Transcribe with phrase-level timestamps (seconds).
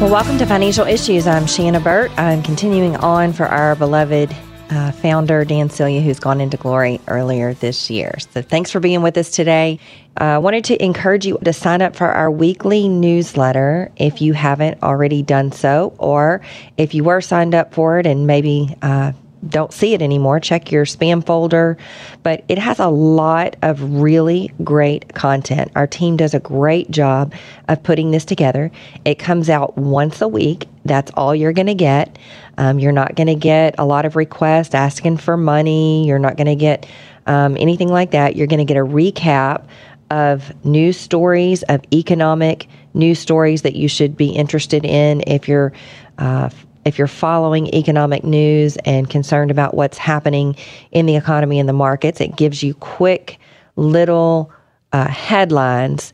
[0.00, 1.26] Well, welcome to Financial Issues.
[1.26, 2.12] I'm Shanna Burt.
[2.16, 4.32] I'm continuing on for our beloved
[4.70, 8.14] uh, founder, Dan Celia, who's gone into glory earlier this year.
[8.32, 9.80] So thanks for being with us today.
[10.16, 14.34] I uh, wanted to encourage you to sign up for our weekly newsletter if you
[14.34, 16.42] haven't already done so, or
[16.76, 19.10] if you were signed up for it and maybe uh,
[19.48, 21.76] don't see it anymore, check your spam folder.
[22.22, 25.70] But it has a lot of really great content.
[25.76, 27.34] Our team does a great job
[27.68, 28.70] of putting this together.
[29.04, 30.66] It comes out once a week.
[30.84, 32.18] That's all you're going to get.
[32.56, 36.06] Um, you're not going to get a lot of requests asking for money.
[36.06, 36.86] You're not going to get
[37.26, 38.36] um, anything like that.
[38.36, 39.66] You're going to get a recap
[40.10, 45.72] of news stories, of economic news stories that you should be interested in if you're
[46.18, 46.48] uh,
[46.88, 50.56] if you're following economic news and concerned about what's happening
[50.90, 53.38] in the economy and the markets, it gives you quick
[53.76, 54.50] little
[54.92, 56.12] uh, headlines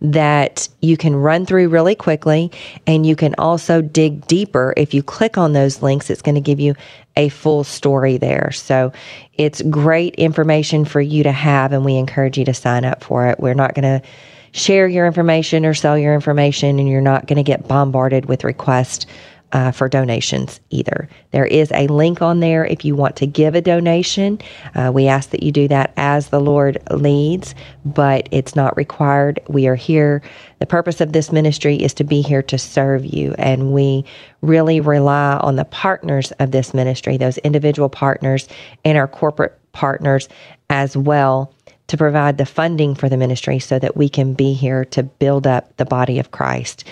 [0.00, 2.50] that you can run through really quickly
[2.86, 4.74] and you can also dig deeper.
[4.76, 6.74] If you click on those links, it's going to give you
[7.16, 8.50] a full story there.
[8.52, 8.92] So
[9.34, 13.28] it's great information for you to have, and we encourage you to sign up for
[13.28, 13.38] it.
[13.38, 14.06] We're not going to
[14.52, 18.44] share your information or sell your information, and you're not going to get bombarded with
[18.44, 19.06] requests
[19.54, 21.08] uh, for donations either.
[21.30, 24.40] There is a link on there if you want to give a donation.
[24.74, 29.38] Uh, we ask that you do that as the Lord leads, but it's not required.
[29.48, 30.22] We are here.
[30.58, 34.04] The purpose of this ministry is to be here to serve you, and we
[34.42, 38.48] really rely on the partners of this ministry, those individual partners
[38.84, 40.28] and our corporate partners
[40.68, 41.54] as well
[41.86, 45.46] to provide the funding for the ministry so that we can be here to build
[45.46, 46.84] up the body of Christ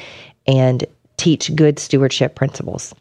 [0.47, 0.84] and
[1.22, 2.93] teach good stewardship principles.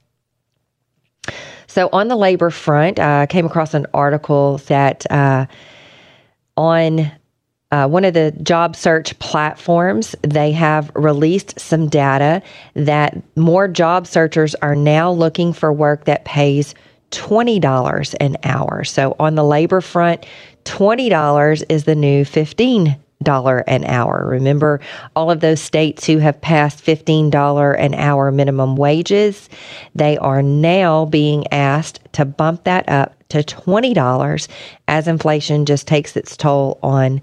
[1.65, 5.47] So, on the labor front, I came across an article that uh,
[6.55, 7.11] on
[7.71, 12.43] uh, one of the job search platforms, they have released some data
[12.75, 16.75] that more job searchers are now looking for work that pays
[17.11, 18.83] $20 an hour.
[18.83, 20.27] So, on the labor front,
[20.65, 24.25] $20 is the new 15 dollar an hour.
[24.27, 24.79] Remember
[25.15, 29.49] all of those states who have passed $15 an hour minimum wages,
[29.95, 34.47] they are now being asked to bump that up to $20
[34.87, 37.21] as inflation just takes its toll on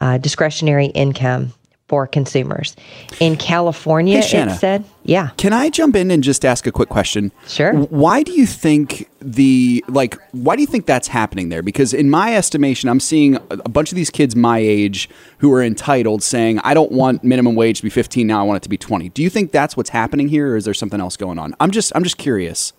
[0.00, 1.52] uh, discretionary income
[1.88, 2.74] for consumers.
[3.20, 5.30] In California, hey, Shanna, it said, yeah.
[5.36, 7.32] Can I jump in and just ask a quick question?
[7.46, 7.72] Sure.
[7.74, 11.62] Why do you think the like why do you think that's happening there?
[11.62, 15.62] Because in my estimation, I'm seeing a bunch of these kids my age who are
[15.62, 18.68] entitled saying, "I don't want minimum wage to be 15 now, I want it to
[18.68, 21.38] be 20." Do you think that's what's happening here or is there something else going
[21.38, 21.54] on?
[21.60, 22.72] I'm just I'm just curious.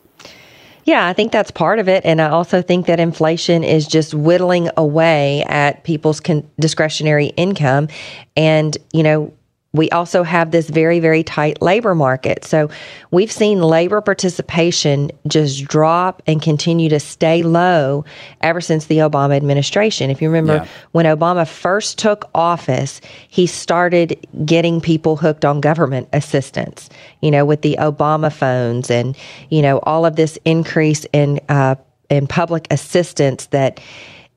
[0.86, 2.04] Yeah, I think that's part of it.
[2.04, 7.88] And I also think that inflation is just whittling away at people's con- discretionary income.
[8.36, 9.34] And, you know,
[9.74, 12.46] we also have this very, very tight labor market.
[12.46, 12.70] So
[13.10, 18.06] we've seen labor participation just drop and continue to stay low
[18.42, 20.12] ever since the Obama administration.
[20.12, 20.68] If you remember, yeah.
[20.92, 26.90] when Obama first took office, he started getting people hooked on government assistance,
[27.22, 29.18] you know, with the Obama phones and,
[29.50, 31.76] you know, all of this increase in, uh,
[32.12, 33.80] in public assistance that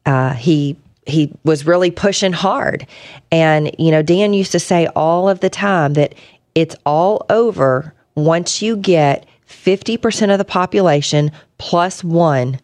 [0.06, 0.76] uh, he
[1.06, 2.86] he was really pushing hard.
[3.30, 6.14] And, you know, Dan used to say all of the time that
[6.54, 12.58] it's all over once you get 50% of the population plus one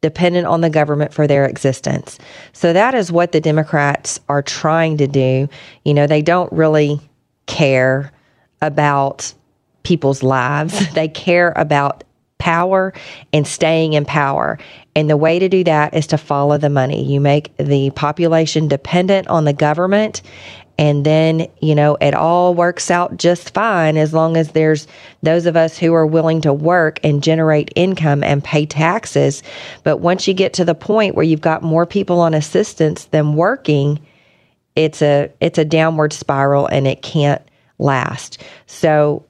[0.00, 2.18] dependent on the government for their existence.
[2.52, 5.48] So that is what the Democrats are trying to do.
[5.84, 7.00] You know, they don't really
[7.46, 8.12] care
[8.60, 9.32] about
[9.82, 10.88] people's lives.
[10.94, 12.04] They care about
[12.38, 12.92] power
[13.32, 14.58] and staying in power.
[14.96, 17.04] And the way to do that is to follow the money.
[17.04, 20.22] You make the population dependent on the government.
[20.76, 24.86] And then, you know, it all works out just fine as long as there's
[25.22, 29.42] those of us who are willing to work and generate income and pay taxes.
[29.84, 33.34] But once you get to the point where you've got more people on assistance than
[33.34, 34.04] working,
[34.74, 37.42] it's a it's a downward spiral and it can't
[37.78, 38.42] last.
[38.66, 39.24] So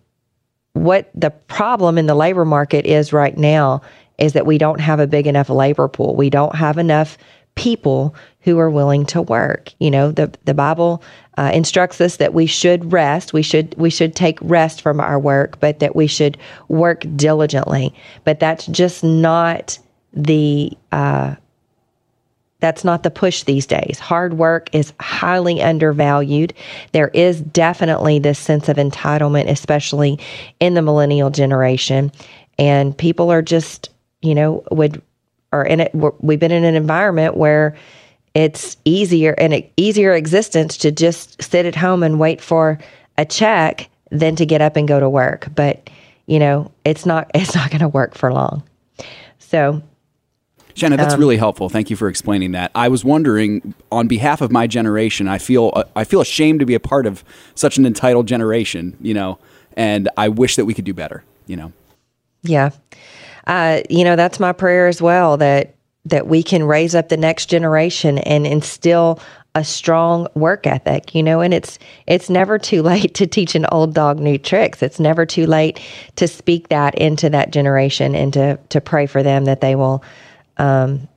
[0.72, 3.82] what the problem in the labor market is right now
[4.18, 6.14] is that we don't have a big enough labor pool.
[6.14, 7.18] We don't have enough
[7.54, 9.72] people who are willing to work.
[9.78, 11.02] You know, the the Bible
[11.38, 13.32] uh, instructs us that we should rest.
[13.32, 16.36] We should we should take rest from our work, but that we should
[16.68, 17.94] work diligently.
[18.24, 19.78] But that's just not
[20.12, 21.36] the uh,
[22.64, 23.98] that's not the push these days.
[23.98, 26.54] Hard work is highly undervalued.
[26.92, 30.18] There is definitely this sense of entitlement, especially
[30.60, 32.10] in the millennial generation.
[32.58, 33.90] And people are just,
[34.24, 35.02] you know, would,
[35.52, 37.76] or in it, we've been in an environment where
[38.34, 42.78] it's easier and easier existence to just sit at home and wait for
[43.18, 45.48] a check than to get up and go to work.
[45.54, 45.88] But,
[46.26, 48.62] you know, it's not, it's not going to work for long.
[49.38, 49.82] So
[50.74, 51.68] Shanna, that's um, really helpful.
[51.68, 52.72] Thank you for explaining that.
[52.74, 56.66] I was wondering, on behalf of my generation, I feel uh, I feel ashamed to
[56.66, 57.22] be a part of
[57.54, 59.38] such an entitled generation, you know,
[59.76, 61.72] and I wish that we could do better, you know.
[62.42, 62.70] Yeah,
[63.46, 65.74] uh, you know that's my prayer as well that
[66.06, 69.18] that we can raise up the next generation and instill
[69.56, 73.66] a strong work ethic, you know, and it's it's never too late to teach an
[73.70, 74.82] old dog new tricks.
[74.82, 75.80] It's never too late
[76.16, 80.02] to speak that into that generation and to to pray for them that they will
[80.56, 81.08] um,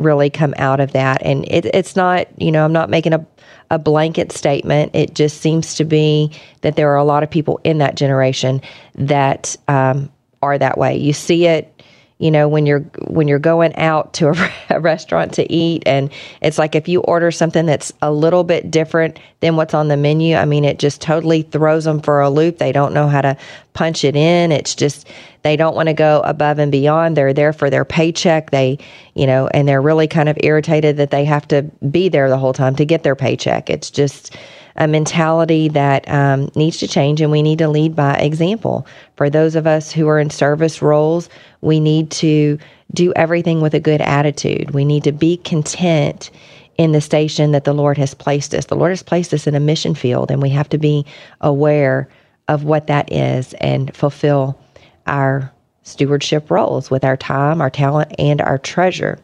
[0.00, 1.22] really come out of that.
[1.22, 3.24] And it, it's not, you know, I'm not making a,
[3.70, 4.92] a blanket statement.
[4.94, 8.62] It just seems to be that there are a lot of people in that generation
[8.94, 10.10] that um,
[10.42, 10.96] are that way.
[10.96, 11.82] You see it
[12.20, 16.12] you know when you're when you're going out to a, a, restaurant to eat and
[16.42, 19.96] it's like if you order something that's a little bit different than what's on the
[19.96, 22.58] menu i mean it just totally throws them for a loop.
[22.58, 23.36] They don't know how to
[23.72, 24.52] punch it in.
[24.52, 25.08] It's just
[25.42, 27.16] they don't want to go above and beyond.
[27.16, 28.50] They're there for their paycheck.
[28.50, 28.78] They
[29.14, 32.38] you know and they're really kind of irritated that they have to be there the
[32.38, 33.70] whole time to get their paycheck.
[33.70, 34.36] It's just
[34.76, 38.86] a mentality that um, needs to change, and we need to lead by example.
[39.16, 41.28] For those of us who are in service roles,
[41.60, 42.58] we need to
[42.92, 44.72] do everything with a good attitude.
[44.72, 46.30] We need to be content
[46.78, 48.66] in the station that the Lord has placed us.
[48.66, 51.04] The Lord has placed us in a mission field, and we have to be
[51.40, 52.08] aware
[52.48, 54.58] of what that is and fulfill
[55.06, 55.52] our
[55.82, 59.18] stewardship roles with our time, our talent, and our treasure.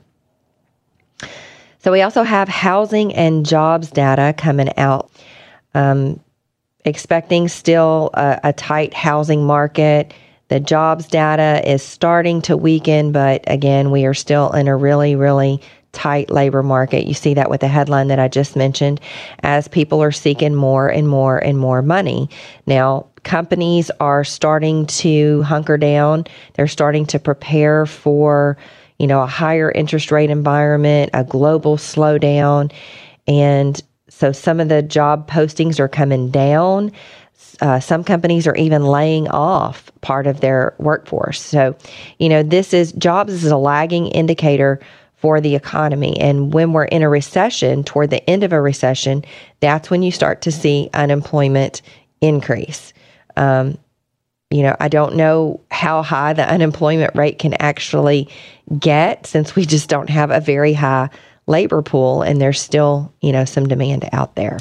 [1.79, 5.11] So, we also have housing and jobs data coming out
[5.77, 6.19] um,
[6.87, 10.15] expecting still a, a tight housing market.
[10.49, 15.17] The jobs data is starting to weaken, but again, we are still in a really,
[15.17, 15.61] really
[15.93, 17.07] tight labor market.
[17.07, 19.01] You see that with the headline that I just mentioned
[19.43, 22.31] as people are seeking more and more and more money.
[22.67, 26.25] Now, companies are starting to hunker down.
[26.55, 28.57] They're starting to prepare for,
[28.99, 32.73] you know, a higher interest rate environment, a global slowdown,
[33.27, 33.83] and
[34.17, 36.91] so some of the job postings are coming down.
[37.61, 41.39] Uh, some companies are even laying off part of their workforce.
[41.39, 41.77] So,
[42.19, 44.81] you know, this is jobs is a lagging indicator
[45.17, 46.19] for the economy.
[46.19, 49.23] And when we're in a recession, toward the end of a recession,
[49.61, 51.83] that's when you start to see unemployment
[52.23, 52.95] increase.
[53.37, 53.77] Um,
[54.51, 58.31] you know, I don't know how high the unemployment rate can actually
[58.79, 61.11] get since we just don't have a very high
[61.47, 64.59] labor pool and there's still, you know, some demand out there.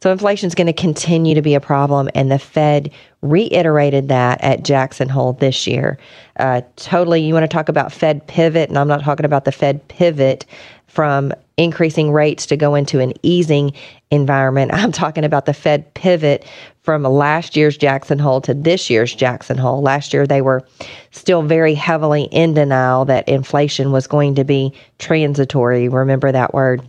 [0.00, 2.92] So inflation is going to continue to be a problem, and the Fed
[3.22, 5.98] reiterated that at Jackson Hole this year.
[6.38, 9.52] Uh, totally, you want to talk about Fed pivot, and I'm not talking about the
[9.52, 10.46] Fed pivot
[10.86, 13.72] from increasing rates to go into an easing
[14.10, 14.70] environment.
[14.74, 16.46] I'm talking about the Fed pivot
[16.82, 19.82] from last year's Jackson Hole to this year's Jackson Hole.
[19.82, 20.66] Last year, they were
[21.10, 25.88] still very heavily in denial that inflation was going to be transitory.
[25.88, 26.82] Remember that word?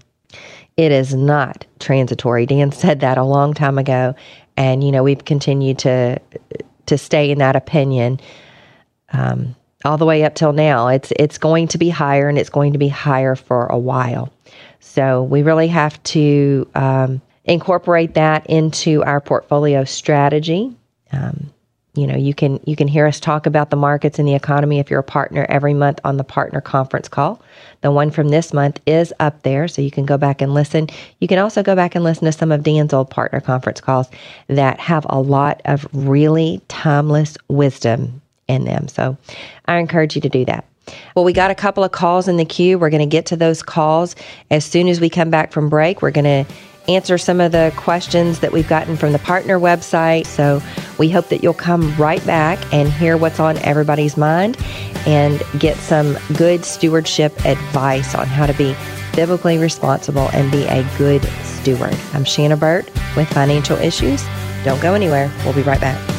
[0.77, 2.45] It is not transitory.
[2.45, 4.15] Dan said that a long time ago,
[4.59, 6.19] and you know we've continued to
[6.85, 8.19] to stay in that opinion
[9.13, 10.89] um, all the way up till now.
[10.89, 14.31] It's it's going to be higher, and it's going to be higher for a while.
[14.81, 20.75] So we really have to um, incorporate that into our portfolio strategy.
[21.11, 21.51] Um,
[21.99, 24.79] you know, you can you can hear us talk about the markets and the economy
[24.79, 27.41] if you're a partner every month on the partner conference call.
[27.81, 30.87] The one from this month is up there, so you can go back and listen.
[31.19, 34.09] You can also go back and listen to some of Dan's old partner conference calls
[34.47, 38.87] that have a lot of really timeless wisdom in them.
[38.87, 39.17] So
[39.65, 40.65] I encourage you to do that.
[41.15, 42.79] Well, we got a couple of calls in the queue.
[42.79, 44.15] We're going to get to those calls
[44.49, 46.01] as soon as we come back from break.
[46.01, 46.53] We're going to
[46.89, 50.25] answer some of the questions that we've gotten from the partner website.
[50.25, 50.62] So
[50.98, 54.58] we hope that you'll come right back and hear what's on everybody's mind
[55.05, 58.75] and get some good stewardship advice on how to be
[59.15, 61.96] biblically responsible and be a good steward.
[62.13, 64.24] I'm Shanna Burt with Financial Issues.
[64.63, 65.31] Don't go anywhere.
[65.46, 66.18] We'll be right back.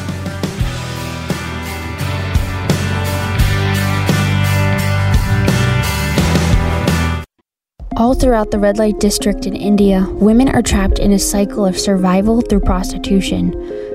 [8.01, 11.77] All throughout the red light district in India, women are trapped in a cycle of
[11.77, 13.51] survival through prostitution.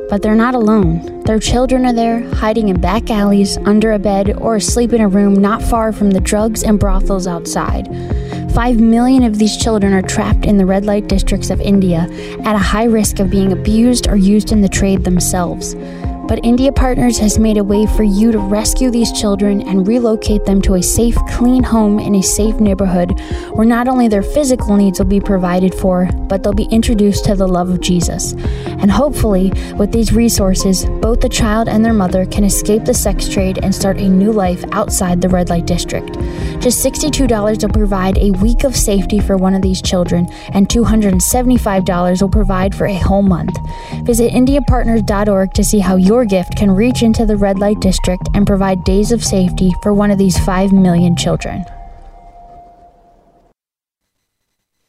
[0.08, 1.24] But they're not alone.
[1.24, 5.08] Their children are there, hiding in back alleys, under a bed, or asleep in a
[5.08, 7.88] room not far from the drugs and brothels outside.
[8.54, 12.06] Five million of these children are trapped in the red light districts of India
[12.44, 15.74] at a high risk of being abused or used in the trade themselves.
[16.28, 20.44] But India Partners has made a way for you to rescue these children and relocate
[20.44, 23.20] them to a safe, clean home in a safe neighborhood
[23.52, 27.36] where not only their physical needs will be provided for, but they'll be introduced to
[27.36, 28.32] the love of Jesus.
[28.66, 33.28] And hopefully, with these resources, both the child and their mother can escape the sex
[33.28, 36.14] trade and start a new life outside the red light district.
[36.60, 42.20] Just $62 will provide a week of safety for one of these children, and $275
[42.20, 43.56] will provide for a whole month.
[44.02, 48.46] Visit IndiaPartners.org to see how your gift can reach into the red light district and
[48.46, 51.64] provide days of safety for one of these 5 million children.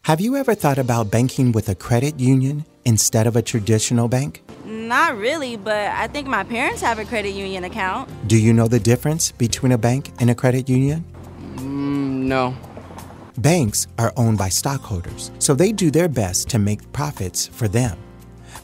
[0.08, 4.42] Have you ever thought about banking with a credit union instead of a traditional bank?
[4.64, 8.10] Not really, but I think my parents have a credit union account.
[8.26, 11.04] Do you know the difference between a bank and a credit union?
[11.58, 12.56] Mm, no.
[13.38, 17.98] Banks are owned by stockholders, so they do their best to make profits for them.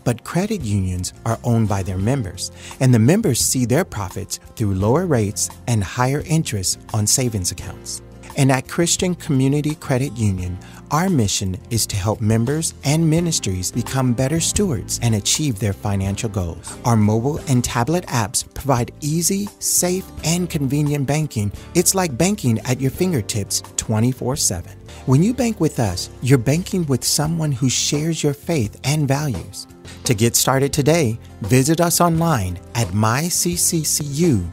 [0.03, 4.75] But credit unions are owned by their members, and the members see their profits through
[4.75, 8.01] lower rates and higher interest on savings accounts.
[8.36, 10.57] And at Christian Community Credit Union,
[10.89, 16.29] our mission is to help members and ministries become better stewards and achieve their financial
[16.29, 16.77] goals.
[16.86, 21.51] Our mobile and tablet apps provide easy, safe, and convenient banking.
[21.75, 24.72] It's like banking at your fingertips 24 7.
[25.05, 29.67] When you bank with us, you're banking with someone who shares your faith and values.
[30.03, 34.49] To get started today, visit us online at mycccu.com.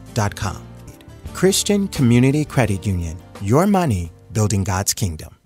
[1.33, 5.40] Christian Community Credit Union, your money building God's kingdom.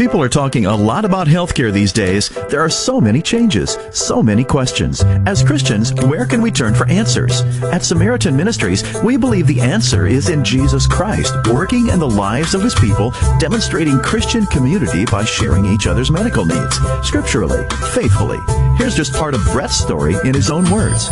[0.00, 2.30] People are talking a lot about healthcare these days.
[2.48, 5.02] There are so many changes, so many questions.
[5.26, 7.42] As Christians, where can we turn for answers?
[7.64, 12.54] At Samaritan Ministries, we believe the answer is in Jesus Christ, working in the lives
[12.54, 18.38] of his people, demonstrating Christian community by sharing each other's medical needs, scripturally, faithfully.
[18.78, 21.10] Here's just part of Brett's story in his own words.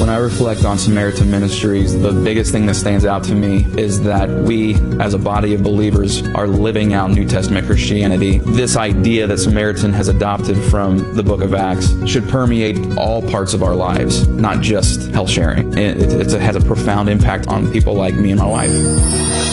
[0.00, 4.00] When I reflect on Samaritan Ministries, the biggest thing that stands out to me is
[4.02, 8.38] that we, as a body of believers, are living out New Testament Christianity.
[8.38, 13.54] This idea that Samaritan has adopted from the book of Acts should permeate all parts
[13.54, 15.76] of our lives, not just health sharing.
[15.76, 18.70] It, it, it has a profound impact on people like me and my wife.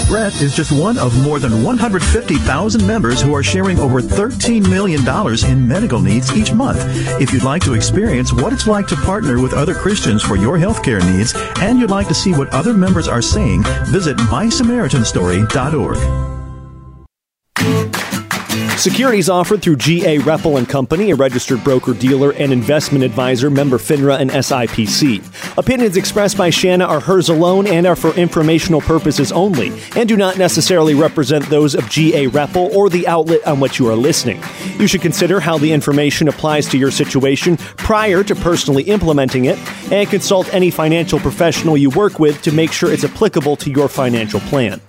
[0.07, 5.01] Brett is just one of more than 150,000 members who are sharing over $13 million
[5.51, 6.79] in medical needs each month.
[7.19, 10.57] If you'd like to experience what it's like to partner with other Christians for your
[10.57, 16.34] healthcare needs, and you'd like to see what other members are saying, visit mysamaritanstory.org.
[18.77, 23.77] Securities offered through GA Repple and Company, a registered broker dealer and investment advisor, member
[23.77, 25.57] FINRA and SIPC.
[25.57, 30.17] Opinions expressed by Shanna are hers alone and are for informational purposes only, and do
[30.17, 34.41] not necessarily represent those of GA Repple or the outlet on which you are listening.
[34.77, 39.57] You should consider how the information applies to your situation prior to personally implementing it,
[39.91, 43.87] and consult any financial professional you work with to make sure it's applicable to your
[43.87, 44.81] financial plan.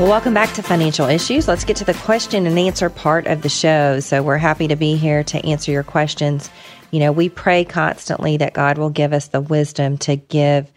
[0.00, 1.46] Well, welcome back to Financial Issues.
[1.46, 4.00] Let's get to the question and answer part of the show.
[4.00, 6.48] So, we're happy to be here to answer your questions.
[6.90, 10.72] You know, we pray constantly that God will give us the wisdom to give,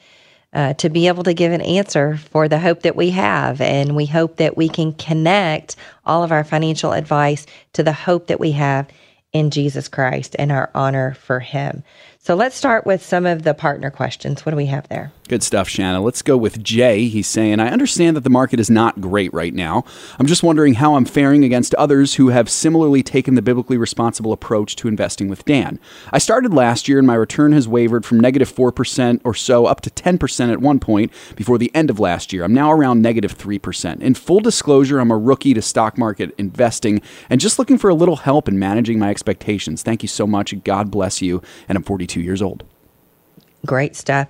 [0.51, 3.61] uh, to be able to give an answer for the hope that we have.
[3.61, 8.27] And we hope that we can connect all of our financial advice to the hope
[8.27, 8.89] that we have
[9.31, 11.83] in Jesus Christ and our honor for Him.
[12.25, 14.45] So let's start with some of the partner questions.
[14.45, 15.11] What do we have there?
[15.27, 15.99] Good stuff, Shanna.
[15.99, 17.07] Let's go with Jay.
[17.07, 19.83] He's saying, I understand that the market is not great right now.
[20.19, 24.31] I'm just wondering how I'm faring against others who have similarly taken the biblically responsible
[24.31, 25.79] approach to investing with Dan.
[26.13, 29.81] I started last year and my return has wavered from negative 4% or so up
[29.81, 32.45] to 10% at one point before the end of last year.
[32.45, 34.01] I'm now around negative 3%.
[34.01, 37.95] In full disclosure, I'm a rookie to stock market investing and just looking for a
[37.95, 39.83] little help in managing my expectations.
[39.83, 40.53] Thank you so much.
[40.63, 41.41] God bless you.
[41.67, 42.63] And I'm 42 years old.
[43.65, 44.27] Great stuff.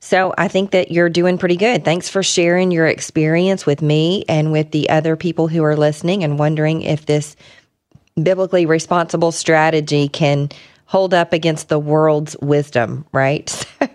[0.00, 1.84] So I think that you're doing pretty good.
[1.84, 6.24] Thanks for sharing your experience with me and with the other people who are listening
[6.24, 7.36] and wondering if this
[8.20, 10.48] biblically responsible strategy can
[10.86, 13.64] hold up against the world's wisdom, right?
[13.80, 13.86] So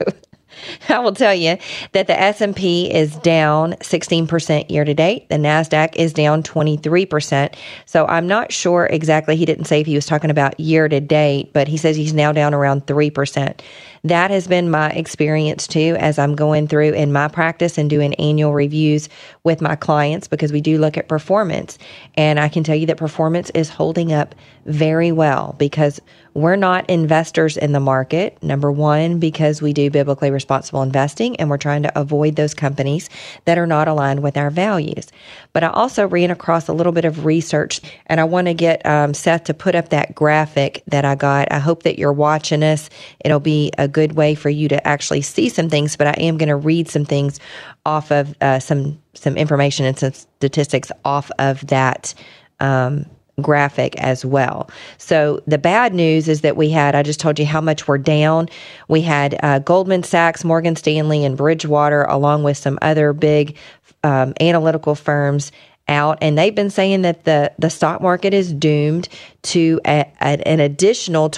[0.89, 1.57] I will tell you
[1.91, 5.29] that the S&P is down 16% year to date.
[5.29, 7.55] The Nasdaq is down 23%.
[7.85, 10.99] So I'm not sure exactly he didn't say if he was talking about year to
[10.99, 13.59] date, but he says he's now down around 3%.
[14.03, 18.13] That has been my experience too as I'm going through in my practice and doing
[18.15, 19.09] annual reviews
[19.43, 21.77] with my clients because we do look at performance.
[22.15, 24.35] And I can tell you that performance is holding up
[24.65, 26.01] very well because
[26.33, 28.37] we're not investors in the market.
[28.43, 33.09] Number one, because we do biblically responsible investing and we're trying to avoid those companies
[33.45, 35.07] that are not aligned with our values.
[35.53, 38.85] But I also ran across a little bit of research and I want to get
[38.85, 41.51] um, Seth to put up that graphic that I got.
[41.51, 42.89] I hope that you're watching us.
[43.25, 46.37] It'll be a good way for you to actually see some things, but I am
[46.37, 47.39] going to read some things
[47.85, 52.13] off of uh, some some information and some statistics off of that
[52.59, 53.05] um,
[53.41, 54.69] graphic as well.
[54.97, 57.97] So the bad news is that we had, I just told you how much we're
[57.97, 58.49] down.
[58.87, 63.57] We had uh, Goldman Sachs, Morgan Stanley, and Bridgewater, along with some other big
[64.03, 65.51] um, analytical firms
[65.87, 69.07] out and they've been saying that the the stock market is doomed
[69.41, 71.29] to a, a, an additional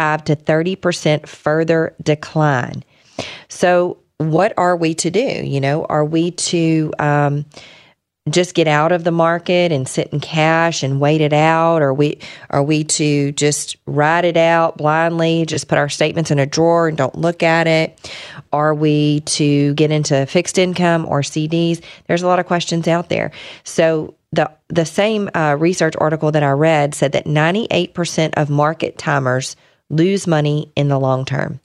[0.00, 2.82] 25 to 30% further decline.
[3.48, 5.20] So what are we to do?
[5.20, 7.44] You know, are we to um,
[8.30, 11.82] just get out of the market and sit in cash and wait it out?
[11.82, 12.18] Are we
[12.50, 16.88] are we to just ride it out blindly, just put our statements in a drawer
[16.88, 18.10] and don't look at it?
[18.52, 21.82] Are we to get into fixed income or CDs?
[22.08, 23.32] There's a lot of questions out there.
[23.64, 28.96] So the the same uh, research article that I read said that 98% of market
[28.96, 29.56] timers
[29.90, 31.60] lose money in the long term.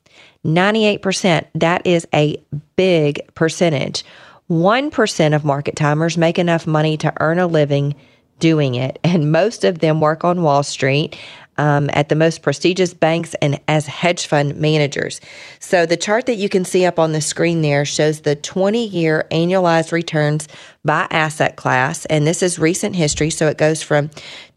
[0.46, 1.46] 98%.
[1.56, 2.42] That is a
[2.76, 4.04] big percentage.
[4.50, 7.96] 1% of market timers make enough money to earn a living
[8.40, 11.18] doing it, and most of them work on Wall Street.
[11.58, 15.22] Um, at the most prestigious banks and as hedge fund managers.
[15.62, 18.86] So, the chart that you can see up on the screen there shows the 20
[18.86, 20.50] year annualized returns
[20.84, 22.04] by asset class.
[22.08, 23.30] And this is recent history.
[23.30, 24.10] So, it goes from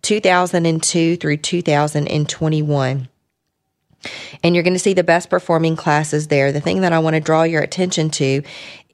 [0.03, 3.09] 2002 through 2021
[4.43, 6.53] and you're going to see the best performing classes there.
[6.53, 8.43] The thing that I want to draw your attention to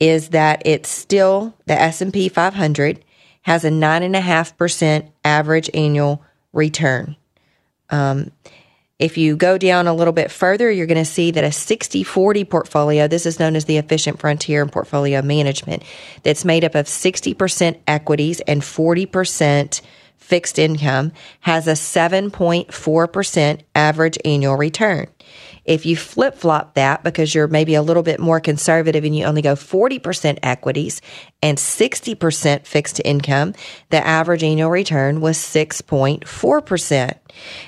[0.01, 3.05] is that it's still the S&P 500
[3.43, 7.17] has a 9.5% average annual return.
[7.91, 8.33] Um,
[8.99, 12.05] if you go down a little bit further, you're going to see that a 60
[12.05, 15.83] 40 portfolio, this is known as the efficient frontier in portfolio management,
[16.23, 19.81] that's made up of 60% equities and 40%
[20.25, 25.07] fixed income has a 7.4% average annual return.
[25.67, 29.25] If you flip flop that because you're maybe a little bit more conservative and you
[29.25, 31.03] only go 40% equities
[31.43, 33.55] and 60% fixed income,
[33.91, 37.19] the average annual return was 6.4%.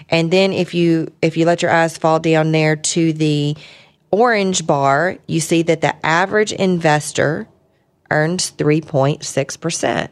[0.09, 3.57] And then if you if you let your eyes fall down there to the
[4.11, 7.49] orange bar, you see that the average investor
[8.11, 10.09] earns 3.6%.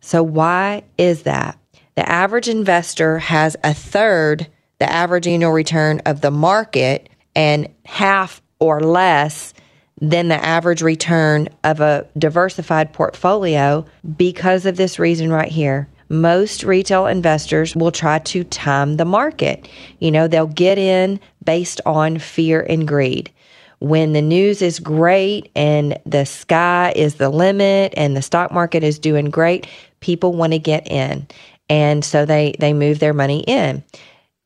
[0.00, 1.58] So why is that?
[1.96, 4.46] The average investor has a third
[4.78, 9.54] the average annual return of the market and half or less
[10.00, 13.84] than the average return of a diversified portfolio
[14.16, 15.88] because of this reason right here.
[16.08, 19.68] Most retail investors will try to time the market.
[19.98, 23.32] You know, they'll get in based on fear and greed.
[23.78, 28.84] When the news is great and the sky is the limit and the stock market
[28.84, 29.66] is doing great,
[30.00, 31.26] people want to get in
[31.68, 33.82] and so they they move their money in.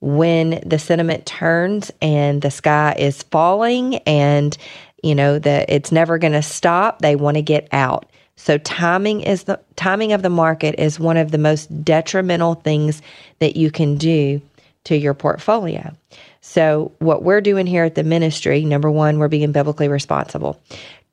[0.00, 4.56] When the sentiment turns and the sky is falling and
[5.02, 8.06] you know that it's never going to stop they want to get out.
[8.36, 13.02] So timing is the timing of the market is one of the most detrimental things
[13.38, 14.40] that you can do
[14.84, 15.94] to your portfolio.
[16.40, 20.58] So what we're doing here at the ministry number 1 we're being biblically responsible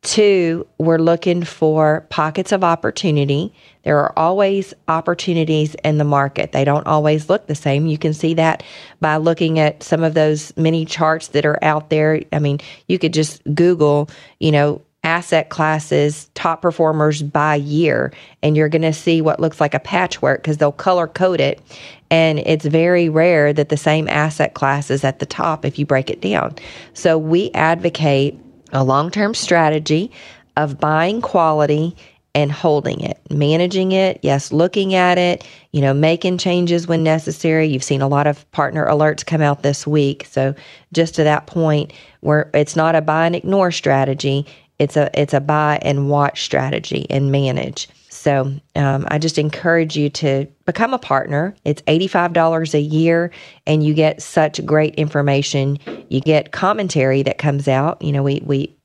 [0.04, 3.54] Two, we're looking for pockets of opportunity.
[3.84, 6.52] There are always opportunities in the market.
[6.52, 7.88] They don't always look the same.
[7.88, 8.64] You can see that
[9.02, 12.22] by looking at some of those mini charts that are out there.
[12.32, 18.12] I mean, you could just Google, you know, asset classes, top performers by year,
[18.44, 21.62] and you're going to see what looks like a patchwork because they'll color code it.
[22.10, 25.86] And it's very rare that the same asset class is at the top if you
[25.86, 26.56] break it down.
[26.94, 28.38] So we advocate
[28.72, 30.12] a long term strategy
[30.56, 31.96] of buying quality
[32.38, 37.66] and holding it, managing it, yes, looking at it, you know, making changes when necessary.
[37.66, 40.28] You've seen a lot of partner alerts come out this week.
[40.30, 40.54] So
[40.94, 44.46] just to that point where it's not a buy and ignore strategy,
[44.78, 47.90] it's a it's a buy and watch strategy and manage.
[48.28, 51.56] So um, I just encourage you to become a partner.
[51.64, 53.32] It's $85 a year,
[53.66, 55.80] and you get such great information.
[56.10, 58.02] You get commentary that comes out.
[58.02, 58.76] You know, we, we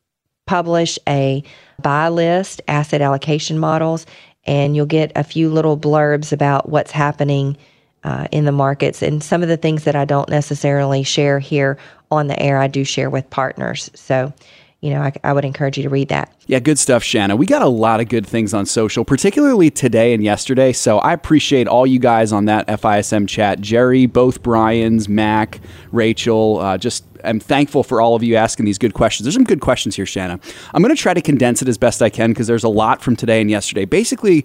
[0.47, 1.43] publish a
[1.81, 4.07] buy list, asset allocation models,
[4.45, 7.57] and you'll get a few little blurbs about what's happening
[8.05, 11.79] uh, in the markets and some of the things that I don't necessarily share here
[12.13, 13.91] on the air, I do share with partners.
[13.95, 14.33] So
[14.83, 16.35] you know, I, I would encourage you to read that.
[16.49, 17.37] Yeah, good stuff, Shanna.
[17.37, 20.73] We got a lot of good things on social, particularly today and yesterday.
[20.73, 23.61] So I appreciate all you guys on that FISM chat.
[23.61, 25.61] Jerry, both Brian's, Mac,
[25.93, 29.25] Rachel, uh, just am thankful for all of you asking these good questions.
[29.25, 30.41] There's some good questions here, Shanna.
[30.75, 33.03] I'm going to try to condense it as best I can because there's a lot
[33.03, 33.85] from today and yesterday.
[33.85, 34.45] Basically,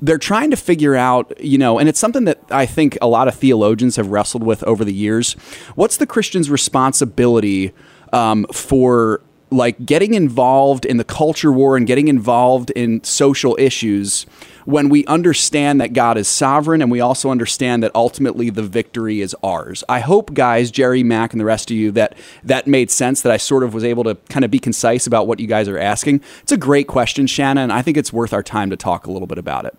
[0.00, 3.26] they're trying to figure out, you know, and it's something that I think a lot
[3.26, 5.32] of theologians have wrestled with over the years.
[5.74, 7.72] What's the Christian's responsibility
[8.12, 14.24] um, for like getting involved in the culture war and getting involved in social issues
[14.64, 19.20] when we understand that God is sovereign and we also understand that ultimately the victory
[19.20, 19.82] is ours.
[19.88, 23.32] I hope guys, Jerry, Mac and the rest of you that that made sense that
[23.32, 25.78] I sort of was able to kind of be concise about what you guys are
[25.78, 26.20] asking.
[26.42, 29.12] It's a great question, Shannon, and I think it's worth our time to talk a
[29.12, 29.76] little bit about it.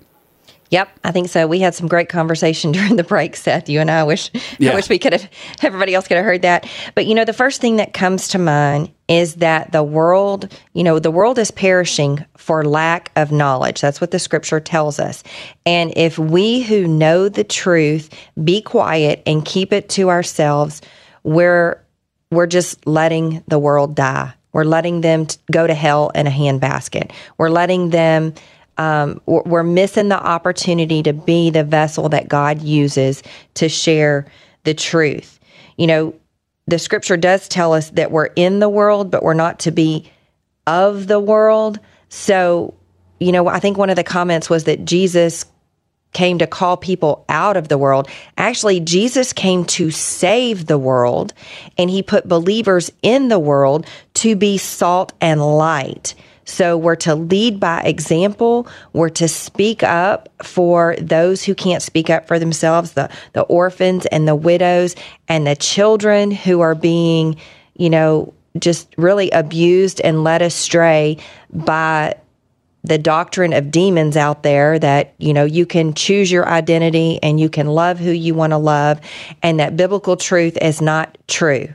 [0.74, 1.46] Yep, I think so.
[1.46, 3.70] We had some great conversation during the break, Seth.
[3.70, 4.72] You and I wish Yeah.
[4.72, 5.30] I wish we could have
[5.62, 6.68] everybody else could have heard that.
[6.96, 10.84] But you know, the first thing that comes to mind is that the world, you
[10.84, 13.82] know, the world is perishing for lack of knowledge.
[13.82, 15.24] That's what the scripture tells us.
[15.64, 18.10] And if we who know the truth
[18.44, 20.82] be quiet and keep it to ourselves,
[21.22, 21.80] we're
[22.32, 24.34] we're just letting the world die.
[24.54, 27.12] We're letting them t- go to hell in a handbasket.
[27.38, 28.34] We're letting them
[28.78, 33.24] um, we're we're missing the opportunity to be the vessel that God uses
[33.56, 34.26] to share
[34.64, 35.40] the truth.
[35.78, 36.16] You know,
[36.68, 40.12] the scripture does tell us that we're in the world, but we're not to be
[40.66, 41.80] of the world.
[42.10, 42.74] So,
[43.20, 45.46] you know, I think one of the comments was that Jesus
[46.14, 48.08] came to call people out of the world.
[48.38, 51.34] Actually, Jesus came to save the world,
[51.78, 56.16] and he put believers in the world to be salt and light.
[56.46, 58.68] So we're to lead by example.
[58.94, 64.06] We're to speak up for those who can't speak up for themselves, the, the orphans
[64.08, 64.96] and the widows
[65.28, 67.38] and the children who are being,
[67.76, 71.18] you know, just really abused and led astray
[71.52, 72.16] by
[72.84, 77.40] the doctrine of demons out there that you know you can choose your identity and
[77.40, 79.00] you can love who you want to love
[79.42, 81.68] and that biblical truth is not true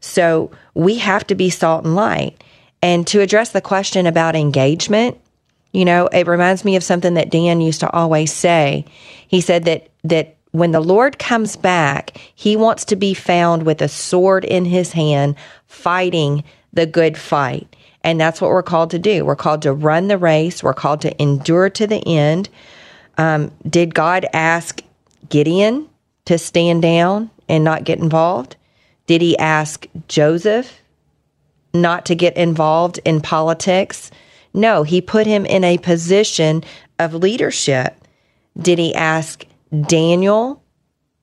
[0.00, 2.42] so we have to be salt and light
[2.84, 5.18] and to address the question about engagement
[5.72, 8.84] you know it reminds me of something that dan used to always say
[9.26, 13.82] he said that that when the lord comes back he wants to be found with
[13.82, 15.34] a sword in his hand
[15.66, 19.24] fighting the good fight and that's what we're called to do.
[19.24, 20.62] We're called to run the race.
[20.62, 22.50] We're called to endure to the end.
[23.16, 24.82] Um, did God ask
[25.30, 25.88] Gideon
[26.26, 28.56] to stand down and not get involved?
[29.06, 30.80] Did he ask Joseph
[31.74, 34.10] not to get involved in politics?
[34.54, 36.62] No, he put him in a position
[36.98, 37.96] of leadership.
[38.56, 39.44] Did he ask
[39.86, 40.62] Daniel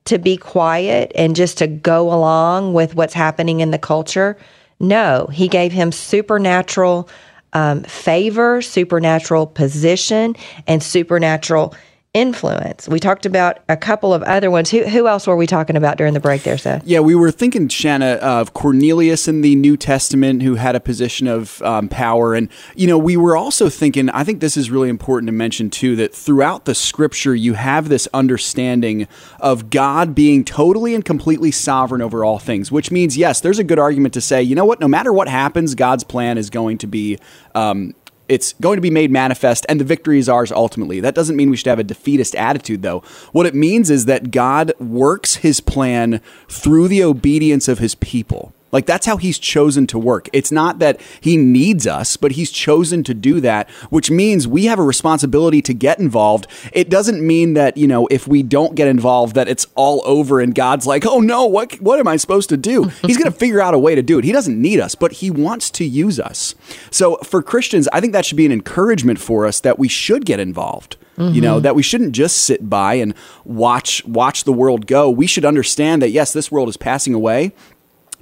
[0.06, 4.38] to be quiet and just to go along with what's happening in the culture?
[4.80, 7.08] No, he gave him supernatural
[7.54, 10.36] um, favor, supernatural position,
[10.68, 11.76] and supernatural
[12.14, 12.90] influence.
[12.90, 14.70] We talked about a couple of other ones.
[14.70, 16.86] Who, who else were we talking about during the break there, Seth?
[16.86, 21.28] Yeah, we were thinking, Shanna, of Cornelius in the New Testament who had a position
[21.28, 22.36] of um, power.
[22.36, 25.70] And, you know, we were also thinking, I think this is really important to mention
[25.70, 29.08] too, that throughout the scripture, you have this understanding
[29.40, 33.64] of God being totally and completely sovereign over all things, which means, yes, there's a
[33.64, 36.78] good argument to say, you know what, no matter what happens, God's plan is going
[36.80, 37.20] to be.
[37.56, 37.96] Um,
[38.28, 41.00] it's going to be made manifest and the victory is ours ultimately.
[41.00, 43.00] That doesn't mean we should have a defeatist attitude, though.
[43.32, 48.54] What it means is that God works his plan through the obedience of his people.
[48.72, 50.30] Like that's how he's chosen to work.
[50.34, 54.66] It's not that he needs us, but he's chosen to do that, which means we
[54.66, 56.48] have a responsibility to get involved.
[56.72, 60.40] It doesn't mean that, you know, if we don't get involved that it's all over
[60.40, 63.38] and God's like, "Oh no, what what am I supposed to do?" he's going to
[63.38, 64.24] figure out a way to do it.
[64.26, 66.56] He doesn't need us, but he wants to use us.
[66.92, 70.26] So for Christians, I think that should be an encouragement for us that we should
[70.26, 70.98] get involved.
[71.18, 71.64] You know, Mhm.
[71.64, 73.14] that we shouldn't just sit by and
[73.46, 75.08] watch watch the world go.
[75.10, 77.52] We should understand that yes, this world is passing away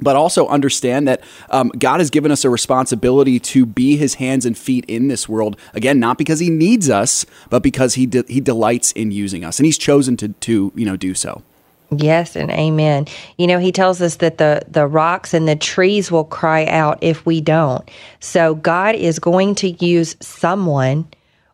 [0.02, 4.46] but also understand that um, God has given us a responsibility to be His hands
[4.46, 5.58] and feet in this world.
[5.74, 9.60] Again, not because He needs us, but because He de- He delights in using us,
[9.60, 11.44] and He's chosen to to you know do so.
[11.92, 13.08] Yes, and amen.
[13.38, 17.00] You know, he tells us that the the rocks and the trees will cry out
[17.02, 17.90] if we don't.
[18.20, 21.08] So God is going to use someone.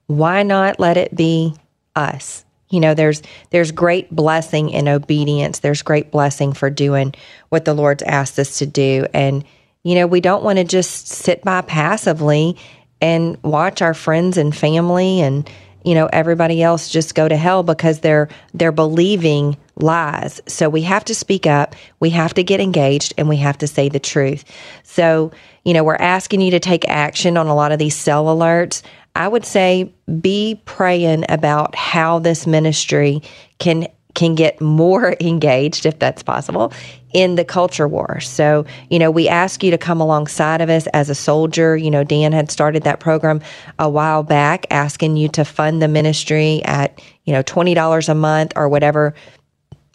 [0.08, 1.56] Why not let it be
[1.96, 2.45] us?
[2.70, 5.60] You know, there's there's great blessing in obedience.
[5.60, 7.14] There's great blessing for doing
[7.50, 9.06] what the Lord's asked us to do.
[9.14, 9.46] And
[9.84, 12.58] you know, we don't want to just sit by passively
[13.02, 15.48] and watch our friends and family and
[15.86, 20.42] you know, everybody else just go to hell because they're they're believing lies.
[20.48, 23.68] So we have to speak up, we have to get engaged, and we have to
[23.68, 24.44] say the truth.
[24.82, 25.32] So,
[25.64, 28.82] you know, we're asking you to take action on a lot of these sell alerts.
[29.16, 33.22] I would say be praying about how this ministry
[33.60, 36.74] can can get more engaged, if that's possible,
[37.14, 38.20] in the culture war.
[38.20, 41.78] So, you know, we ask you to come alongside of us as a soldier.
[41.78, 43.42] You know, Dan had started that program
[43.78, 48.54] a while back, asking you to fund the ministry at, you know, $20 a month
[48.56, 49.14] or whatever,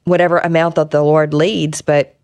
[0.05, 1.83] whatever amount that the Lord leads.
[1.83, 2.17] But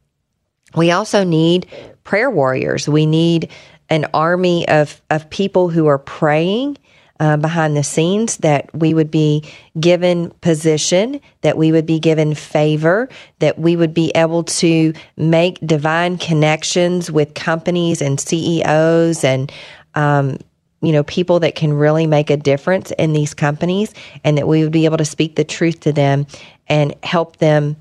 [0.75, 1.67] we also need
[2.05, 2.89] prayer warriors.
[2.89, 3.51] We need
[3.89, 6.77] an army of, of people who are praying
[7.21, 9.45] uh, behind the scenes, that we would be
[9.79, 15.59] given position, that we would be given favor, that we would be able to make
[15.67, 19.51] divine connections with companies and CEOs and,
[19.95, 20.39] um,
[20.83, 24.63] you know, people that can really make a difference in these companies, and that we
[24.63, 26.27] would be able to speak the truth to them
[26.69, 27.77] and help them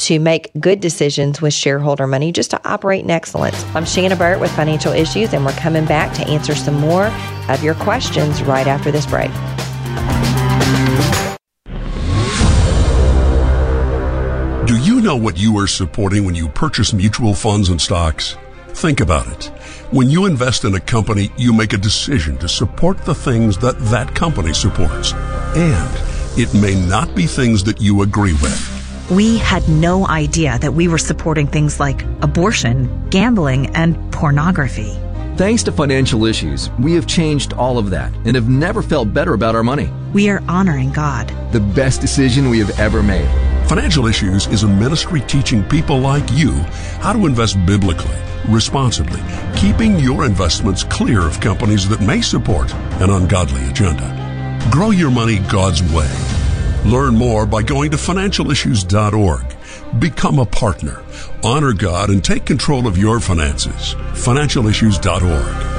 [0.00, 3.62] to make good decisions with shareholder money, just to operate in excellence.
[3.74, 7.12] I'm Shanna Burt with Financial Issues, and we're coming back to answer some more
[7.48, 9.30] of your questions right after this break.
[14.66, 18.38] Do you know what you are supporting when you purchase mutual funds and stocks?
[18.68, 19.46] Think about it.
[19.90, 23.78] When you invest in a company, you make a decision to support the things that
[23.90, 25.12] that company supports.
[25.54, 28.79] And it may not be things that you agree with
[29.10, 34.96] we had no idea that we were supporting things like abortion, gambling, and pornography.
[35.36, 39.34] Thanks to financial issues, we have changed all of that and have never felt better
[39.34, 39.90] about our money.
[40.12, 41.28] We are honoring God.
[41.52, 43.28] The best decision we have ever made.
[43.68, 46.52] Financial Issues is a ministry teaching people like you
[47.00, 48.16] how to invest biblically,
[48.48, 49.22] responsibly,
[49.56, 54.68] keeping your investments clear of companies that may support an ungodly agenda.
[54.70, 56.39] Grow your money God's way
[56.84, 60.00] Learn more by going to financialissues.org.
[60.00, 61.04] Become a partner,
[61.44, 63.94] honor God, and take control of your finances.
[64.14, 65.70] Financialissues.org.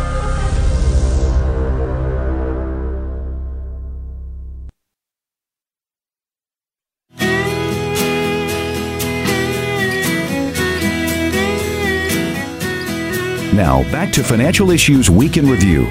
[13.53, 15.87] Now, back to Financial Issues Week in Review.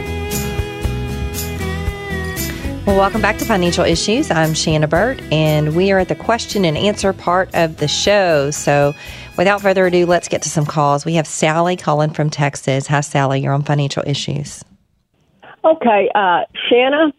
[2.86, 4.30] Well, welcome back to Financial Issues.
[4.30, 8.50] I'm Shanna Burt, and we are at the question and answer part of the show.
[8.50, 8.94] So,
[9.36, 11.04] without further ado, let's get to some calls.
[11.04, 12.86] We have Sally calling from Texas.
[12.86, 13.40] Hi, Sally.
[13.40, 14.64] You're on Financial Issues.
[15.62, 17.12] Okay, uh, Shanna.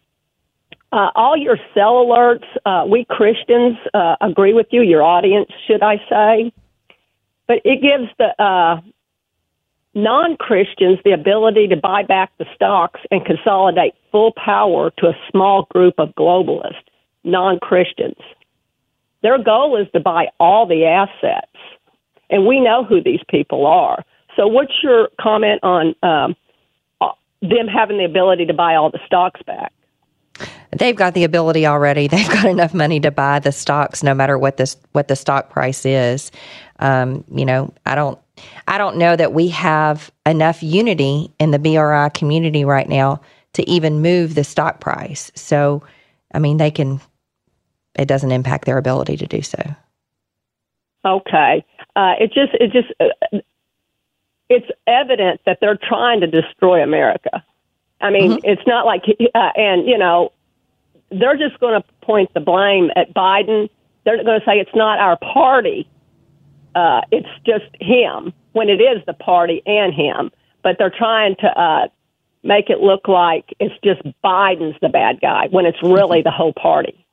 [0.92, 4.82] Uh, all your sell alerts, uh, we Christians uh, agree with you.
[4.82, 6.54] Your audience, should I say?
[7.48, 8.82] But it gives the uh,
[9.94, 15.14] non Christians the ability to buy back the stocks and consolidate full power to a
[15.30, 16.84] small group of globalists,
[17.24, 18.18] non Christians.
[19.22, 21.48] Their goal is to buy all the assets.
[22.30, 24.04] And we know who these people are.
[24.36, 26.36] So, what's your comment on um,
[27.42, 29.74] them having the ability to buy all the stocks back?
[30.72, 32.08] They've got the ability already.
[32.08, 35.50] They've got enough money to buy the stocks, no matter what this what the stock
[35.50, 36.32] price is.
[36.82, 38.20] Um, you know, I don't
[38.68, 43.22] I don't know that we have enough unity in the BRI community right now
[43.54, 45.32] to even move the stock price.
[45.36, 45.84] So,
[46.34, 47.02] I mean, they can,
[47.96, 49.62] it doesn't impact their ability to do so.
[51.04, 51.66] Okay.
[51.96, 53.40] Uh, it just, it just, uh,
[54.50, 57.44] it's evident that they're trying to destroy America.
[58.00, 58.50] I mean, mm-hmm.
[58.50, 59.04] it's not like,
[59.36, 60.32] uh, and, you know,
[61.10, 63.70] they're just going to point the blame at Biden.
[64.06, 65.88] They're going to say it's not our party
[66.76, 70.32] uh, it's just him when it is the party and him.
[70.64, 71.88] But they're trying to uh,
[72.44, 76.54] make it look like it's just Biden's the bad guy when it's really the whole
[76.54, 77.06] party.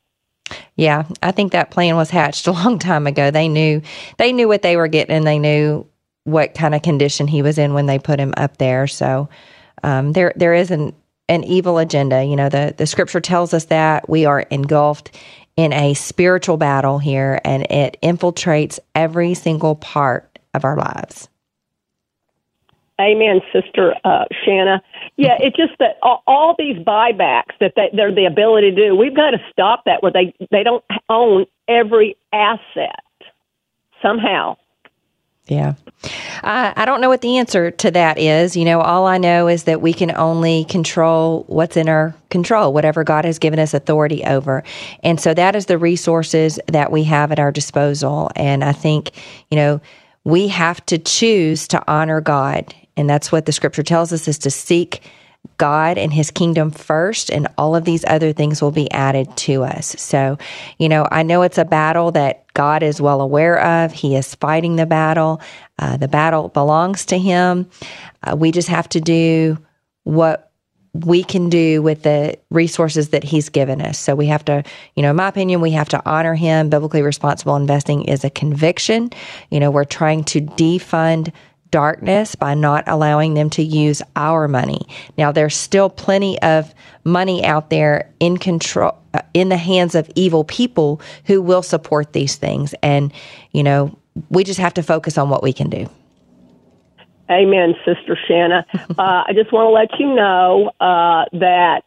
[0.76, 3.30] Yeah, I think that plan was hatched a long time ago.
[3.30, 3.82] They knew
[4.16, 5.86] they knew what they were getting, and they knew
[6.24, 8.86] what kind of condition he was in when they put him up there.
[8.86, 9.28] So
[9.82, 10.94] um, there there is an
[11.28, 12.24] an evil agenda.
[12.24, 15.16] You know, the the scripture tells us that we are engulfed
[15.58, 21.28] in a spiritual battle here and it infiltrates every single part of our lives.
[23.00, 24.80] Amen, Sister uh, Shanna.
[25.16, 28.94] Yeah, it's just that all, all these buybacks that they, they're the ability to do,
[28.94, 33.02] we've got to stop that where they, they don't own every asset
[34.00, 34.56] somehow.
[35.48, 35.74] Yeah.
[36.02, 38.56] Uh, I don't know what the answer to that is.
[38.56, 42.72] You know, all I know is that we can only control what's in our control,
[42.72, 44.62] whatever God has given us authority over.
[45.02, 48.30] And so that is the resources that we have at our disposal.
[48.36, 49.10] And I think,
[49.50, 49.80] you know,
[50.24, 52.74] we have to choose to honor God.
[52.96, 55.02] And that's what the scripture tells us is to seek
[55.58, 59.64] God and his kingdom first, and all of these other things will be added to
[59.64, 59.88] us.
[59.98, 60.38] So,
[60.78, 63.92] you know, I know it's a battle that God is well aware of.
[63.92, 65.40] He is fighting the battle.
[65.78, 67.68] Uh, the battle belongs to him.
[68.22, 69.58] Uh, we just have to do
[70.04, 70.50] what
[70.94, 73.98] we can do with the resources that he's given us.
[73.98, 76.70] So we have to, you know, in my opinion, we have to honor him.
[76.70, 79.10] Biblically responsible investing is a conviction.
[79.50, 81.32] You know, we're trying to defund
[81.70, 84.80] darkness by not allowing them to use our money.
[85.16, 90.10] Now, there's still plenty of money out there in control, uh, in the hands of
[90.14, 92.74] evil people who will support these things.
[92.82, 93.12] And,
[93.52, 93.96] you know,
[94.30, 95.88] we just have to focus on what we can do.
[97.30, 98.64] Amen, Sister Shanna.
[98.98, 101.82] Uh, I just want to let you know uh, that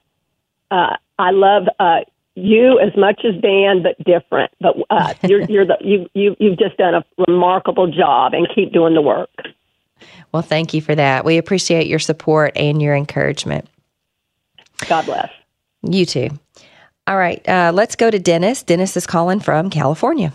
[0.69, 2.01] uh, I love uh,
[2.35, 4.51] you as much as Dan, but different.
[4.61, 8.71] But uh, you're, you're the, you, you, you've just done a remarkable job, and keep
[8.71, 9.29] doing the work.
[10.31, 11.25] Well, thank you for that.
[11.25, 13.67] We appreciate your support and your encouragement.
[14.87, 15.29] God bless.
[15.83, 16.29] You too.
[17.07, 18.63] All right, uh, let's go to Dennis.
[18.63, 20.31] Dennis is calling from California.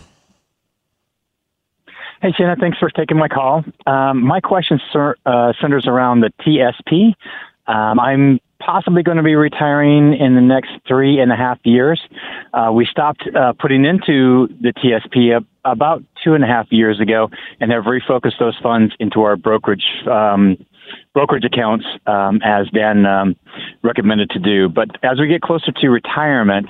[2.21, 3.63] Hey, Shanna, thanks for taking my call.
[3.85, 4.79] Um, my question
[5.25, 7.13] uh, centers around the TSP.
[7.67, 12.01] Um, I'm possibly going to be retiring in the next three and a half years.
[12.53, 17.29] Uh, we stopped uh, putting into the TSP about two and a half years ago
[17.59, 20.57] and have refocused those funds into our brokerage um,
[21.13, 23.35] brokerage accounts um, as Dan um,
[23.83, 24.69] recommended to do.
[24.69, 26.67] But as we get closer to retirement,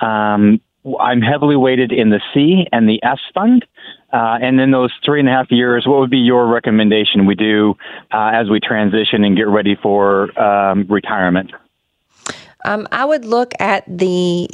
[0.00, 0.60] um,
[0.98, 3.66] I'm heavily weighted in the C and the S fund.
[4.12, 7.34] Uh, and then those three and a half years, what would be your recommendation we
[7.34, 7.76] do
[8.12, 11.52] uh, as we transition and get ready for um, retirement?
[12.64, 14.48] Um, I would look at the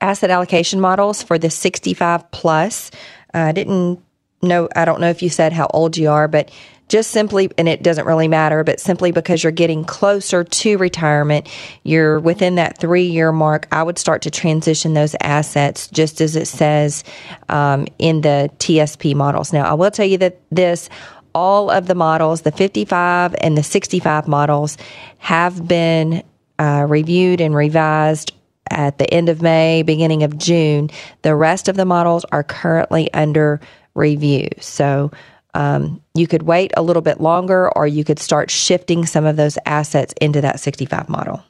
[0.00, 2.90] asset allocation models for the 65 plus.
[3.34, 4.00] Uh, I didn't
[4.42, 6.50] know, I don't know if you said how old you are, but
[6.92, 11.48] just simply, and it doesn't really matter, but simply because you're getting closer to retirement,
[11.84, 16.36] you're within that three year mark, I would start to transition those assets just as
[16.36, 17.02] it says
[17.48, 19.54] um, in the TSP models.
[19.54, 20.90] Now, I will tell you that this,
[21.34, 24.76] all of the models, the 55 and the 65 models,
[25.16, 26.22] have been
[26.58, 28.34] uh, reviewed and revised
[28.68, 30.90] at the end of May, beginning of June.
[31.22, 33.62] The rest of the models are currently under
[33.94, 34.48] review.
[34.60, 35.10] So,
[35.54, 39.36] um, you could wait a little bit longer or you could start shifting some of
[39.36, 41.42] those assets into that 65 model.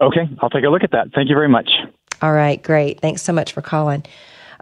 [0.00, 1.12] Okay, I'll take a look at that.
[1.14, 1.70] Thank you very much.
[2.22, 3.00] All right, great.
[3.00, 4.04] Thanks so much for calling.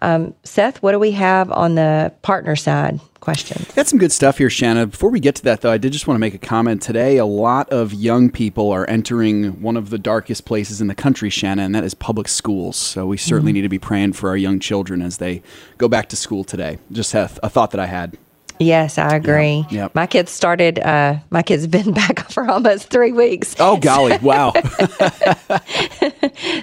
[0.02, 3.64] Um, Seth, what do we have on the partner side question?
[3.74, 4.86] Got some good stuff here, Shanna.
[4.86, 6.80] Before we get to that, though, I did just want to make a comment.
[6.82, 10.94] Today, a lot of young people are entering one of the darkest places in the
[10.94, 12.76] country, Shanna, and that is public schools.
[12.76, 13.56] So we certainly mm-hmm.
[13.56, 15.42] need to be praying for our young children as they
[15.76, 16.78] go back to school today.
[16.90, 18.16] Just a, a thought that I had.
[18.60, 19.64] Yes, I agree.
[19.70, 19.88] Yeah.
[19.94, 20.78] My kids started.
[20.78, 23.56] Uh, my kids been back for almost three weeks.
[23.58, 24.18] Oh golly!
[24.22, 24.52] Wow.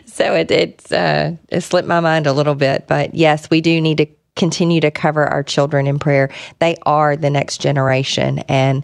[0.06, 3.82] so it it, uh, it slipped my mind a little bit, but yes, we do
[3.82, 4.06] need to
[4.36, 6.30] continue to cover our children in prayer.
[6.60, 8.84] They are the next generation, and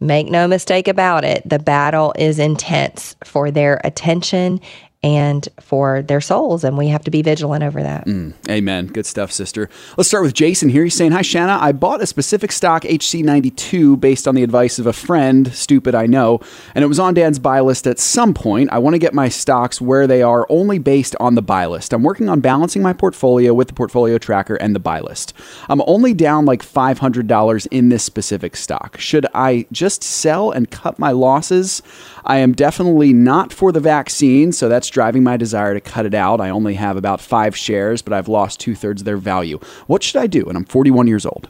[0.00, 4.60] make no mistake about it, the battle is intense for their attention
[5.02, 6.62] and for their souls.
[6.62, 8.06] And we have to be vigilant over that.
[8.06, 8.88] Mm, amen.
[8.88, 9.70] Good stuff, sister.
[9.96, 10.84] Let's start with Jason here.
[10.84, 11.58] He's saying, Hi, Shanna.
[11.60, 16.06] I bought a specific stock HC92 based on the advice of a friend, stupid, I
[16.06, 16.40] know,
[16.74, 18.70] and it was on Dan's buy list at some point.
[18.72, 21.92] I want to get my stocks where they are only based on the buy list.
[21.94, 25.32] I'm working on balancing my portfolio with the portfolio tracker and the buy list.
[25.68, 28.98] I'm only down like $500 in this specific stock.
[28.98, 31.82] Should I just sell and cut my losses?
[32.24, 36.14] I am definitely not for the vaccine, so that's driving my desire to cut it
[36.14, 36.40] out.
[36.40, 39.58] I only have about five shares, but I've lost two thirds of their value.
[39.86, 40.44] What should I do?
[40.46, 41.48] And I'm 41 years old.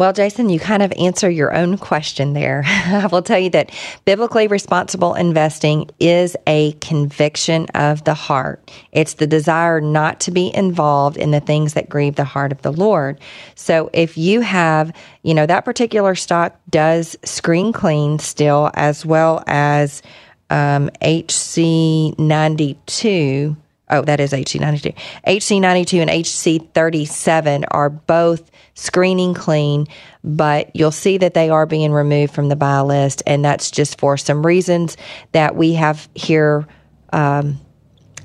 [0.00, 2.62] Well, Jason, you kind of answer your own question there.
[2.64, 3.70] I will tell you that
[4.06, 8.70] biblically responsible investing is a conviction of the heart.
[8.92, 12.62] It's the desire not to be involved in the things that grieve the heart of
[12.62, 13.20] the Lord.
[13.56, 14.90] So if you have,
[15.22, 20.00] you know, that particular stock does screen clean still, as well as
[20.48, 23.54] um, HC92
[23.90, 24.94] oh, that is HC92.
[25.26, 29.86] HC92 and HC37 are both screening clean,
[30.24, 33.22] but you'll see that they are being removed from the buy list.
[33.26, 34.96] And that's just for some reasons
[35.32, 36.66] that we have here
[37.12, 37.60] um,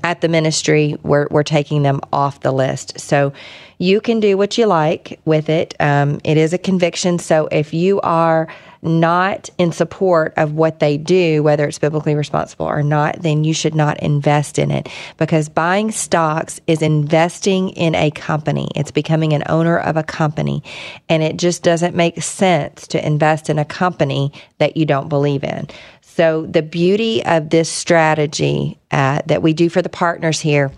[0.06, 3.00] at the ministry, we're, we're taking them off the list.
[3.00, 3.34] So
[3.80, 5.74] you can do what you like with it.
[5.80, 7.18] Um, it is a conviction.
[7.18, 8.48] So if you are
[8.84, 13.52] not in support of what they do, whether it's biblically responsible or not, then you
[13.52, 14.88] should not invest in it
[15.18, 18.70] because buying stocks is investing in a company.
[18.76, 20.62] It's becoming an owner of a company.
[21.10, 25.44] And it just doesn't make sense to invest in a company that you don't believe
[25.44, 25.68] in.
[26.16, 30.72] So, the beauty of this strategy uh, that we do for the partners here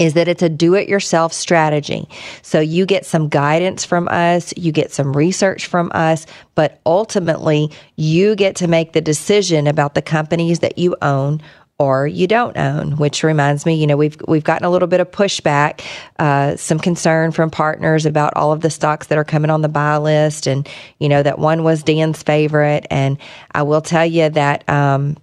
[0.00, 2.08] is that it's a do it yourself strategy.
[2.40, 6.24] So you get some guidance from us, you get some research from us,
[6.54, 11.42] but ultimately you get to make the decision about the companies that you own
[11.78, 12.96] or you don't own.
[12.96, 15.84] Which reminds me, you know, we've we've gotten a little bit of pushback,
[16.18, 19.68] uh, some concern from partners about all of the stocks that are coming on the
[19.68, 20.68] buy list, and
[20.98, 22.86] you know that one was Dan's favorite.
[22.90, 23.18] And
[23.52, 25.16] I will tell you that um,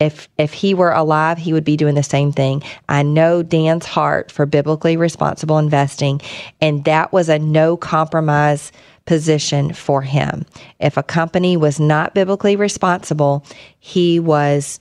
[0.00, 2.62] if if he were alive, he would be doing the same thing.
[2.88, 6.20] I know Dan's heart for biblically responsible investing,
[6.60, 8.72] and that was a no compromise
[9.06, 10.46] position for him.
[10.80, 13.44] If a company was not biblically responsible,
[13.78, 14.80] he was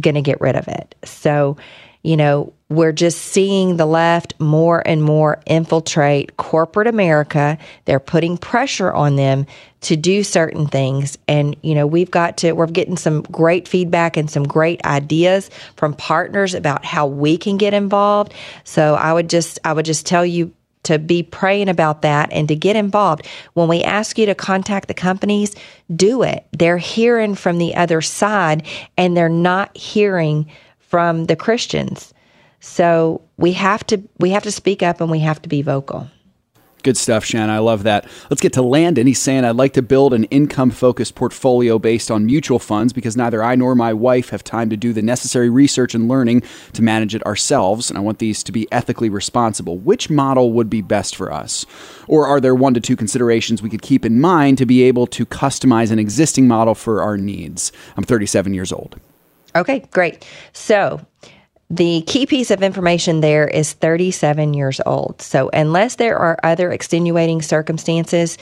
[0.00, 0.94] going to get rid of it.
[1.04, 1.56] So,
[2.02, 7.58] you know, we're just seeing the left more and more infiltrate corporate America.
[7.86, 9.46] They're putting pressure on them
[9.80, 11.16] to do certain things.
[11.26, 15.50] And, you know, we've got to, we're getting some great feedback and some great ideas
[15.76, 18.34] from partners about how we can get involved.
[18.64, 20.52] So I would just, I would just tell you
[20.88, 23.26] to be praying about that and to get involved.
[23.52, 25.54] When we ask you to contact the companies,
[25.94, 26.46] do it.
[26.52, 28.66] They're hearing from the other side
[28.96, 32.14] and they're not hearing from the Christians.
[32.60, 36.08] So we have to we have to speak up and we have to be vocal.
[36.84, 37.52] Good stuff, Shanna.
[37.52, 38.06] I love that.
[38.30, 39.06] Let's get to Landon.
[39.08, 43.16] He's saying, I'd like to build an income focused portfolio based on mutual funds because
[43.16, 46.42] neither I nor my wife have time to do the necessary research and learning
[46.74, 47.90] to manage it ourselves.
[47.90, 49.76] And I want these to be ethically responsible.
[49.76, 51.66] Which model would be best for us?
[52.06, 55.08] Or are there one to two considerations we could keep in mind to be able
[55.08, 57.72] to customize an existing model for our needs?
[57.96, 59.00] I'm 37 years old.
[59.56, 60.24] Okay, great.
[60.52, 61.00] So,
[61.70, 65.20] the key piece of information there is 37 years old.
[65.20, 68.38] So, unless there are other extenuating circumstances,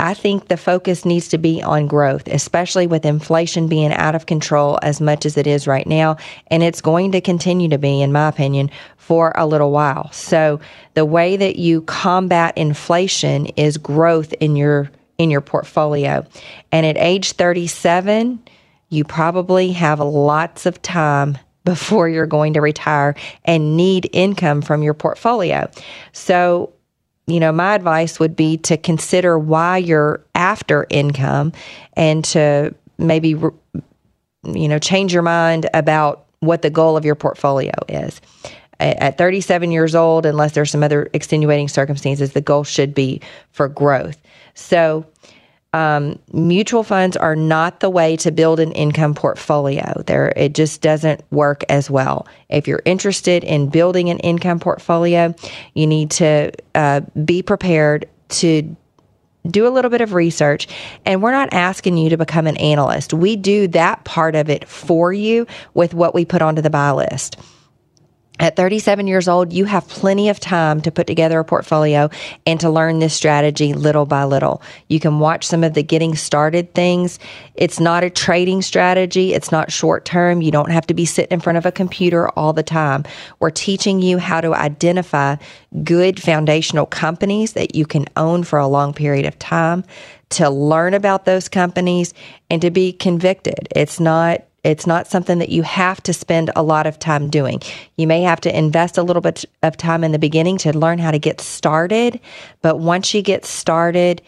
[0.00, 4.26] I think the focus needs to be on growth, especially with inflation being out of
[4.26, 6.16] control as much as it is right now.
[6.48, 10.10] And it's going to continue to be, in my opinion, for a little while.
[10.12, 10.60] So,
[10.94, 16.24] the way that you combat inflation is growth in your in your portfolio.
[16.70, 18.40] And at age 37,
[18.88, 21.38] you probably have lots of time
[21.68, 23.14] before you're going to retire
[23.44, 25.70] and need income from your portfolio.
[26.12, 26.72] So,
[27.26, 31.52] you know, my advice would be to consider why you're after income
[31.92, 37.74] and to maybe, you know, change your mind about what the goal of your portfolio
[37.86, 38.22] is.
[38.80, 43.68] At 37 years old, unless there's some other extenuating circumstances, the goal should be for
[43.68, 44.16] growth.
[44.54, 45.04] So,
[45.74, 50.02] um, mutual funds are not the way to build an income portfolio.
[50.06, 52.26] There, it just doesn't work as well.
[52.48, 55.34] If you're interested in building an income portfolio,
[55.74, 58.76] you need to uh, be prepared to
[59.46, 60.68] do a little bit of research.
[61.04, 63.12] And we're not asking you to become an analyst.
[63.12, 66.92] We do that part of it for you with what we put onto the buy
[66.92, 67.36] list.
[68.40, 72.08] At 37 years old, you have plenty of time to put together a portfolio
[72.46, 74.62] and to learn this strategy little by little.
[74.88, 77.18] You can watch some of the getting started things.
[77.56, 79.34] It's not a trading strategy.
[79.34, 80.40] It's not short term.
[80.40, 83.04] You don't have to be sitting in front of a computer all the time.
[83.40, 85.36] We're teaching you how to identify
[85.82, 89.84] good foundational companies that you can own for a long period of time,
[90.30, 92.12] to learn about those companies
[92.50, 93.68] and to be convicted.
[93.74, 97.60] It's not it's not something that you have to spend a lot of time doing.
[97.96, 100.98] You may have to invest a little bit of time in the beginning to learn
[100.98, 102.20] how to get started,
[102.60, 104.20] but once you get started,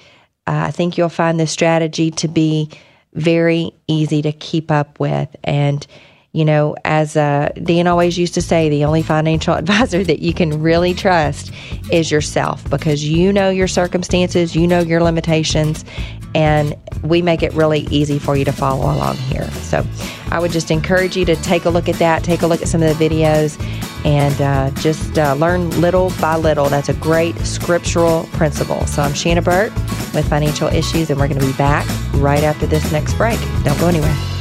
[0.47, 2.71] uh, I think you'll find the strategy to be
[3.13, 5.29] very easy to keep up with.
[5.45, 5.87] And,
[6.33, 10.33] you know, as uh, Dan always used to say, the only financial advisor that you
[10.33, 11.53] can really trust
[11.91, 15.85] is yourself because you know your circumstances, you know your limitations,
[16.35, 19.51] and we make it really easy for you to follow along here.
[19.51, 19.85] So
[20.31, 22.69] I would just encourage you to take a look at that, take a look at
[22.69, 23.61] some of the videos,
[24.05, 26.69] and uh, just uh, learn little by little.
[26.69, 28.87] That's a great scriptural principle.
[28.87, 29.75] So I'm Shanna Burt
[30.15, 33.41] with Financial Issues, and we're going to be back right after this next break.
[33.65, 34.40] Don't go anywhere.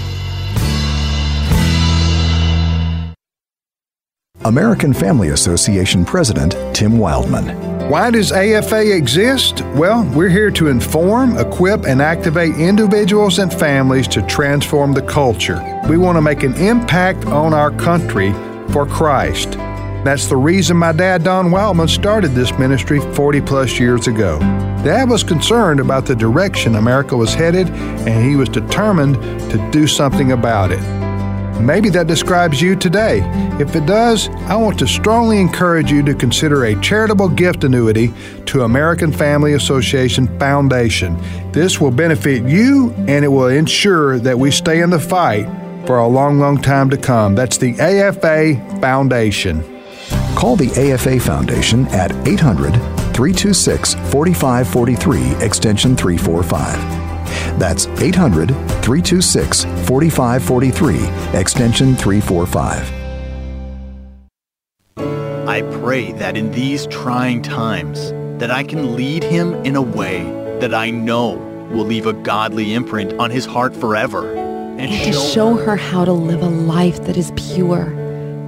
[4.45, 7.89] American Family Association President Tim Wildmon.
[7.89, 9.61] Why does AFA exist?
[9.75, 15.61] Well, we're here to inform, equip, and activate individuals and families to transform the culture.
[15.89, 18.31] We want to make an impact on our country
[18.71, 19.51] for Christ.
[20.05, 24.39] That's the reason my dad, Don Wildmon, started this ministry 40 plus years ago.
[24.85, 29.15] Dad was concerned about the direction America was headed, and he was determined
[29.51, 30.98] to do something about it.
[31.59, 33.21] Maybe that describes you today.
[33.59, 38.13] If it does, I want to strongly encourage you to consider a charitable gift annuity
[38.45, 41.17] to American Family Association Foundation.
[41.51, 45.45] This will benefit you and it will ensure that we stay in the fight
[45.85, 47.35] for a long, long time to come.
[47.35, 49.63] That's the AFA Foundation.
[50.35, 52.73] Call the AFA Foundation at 800
[53.13, 56.98] 326 4543, extension 345.
[57.57, 62.99] That's 800 326 4543, extension 345.
[65.47, 70.23] I pray that in these trying times that I can lead him in a way
[70.59, 71.37] that I know
[71.71, 74.31] will leave a godly imprint on his heart forever.
[74.31, 77.95] And, and to show her how to live a life that is pure.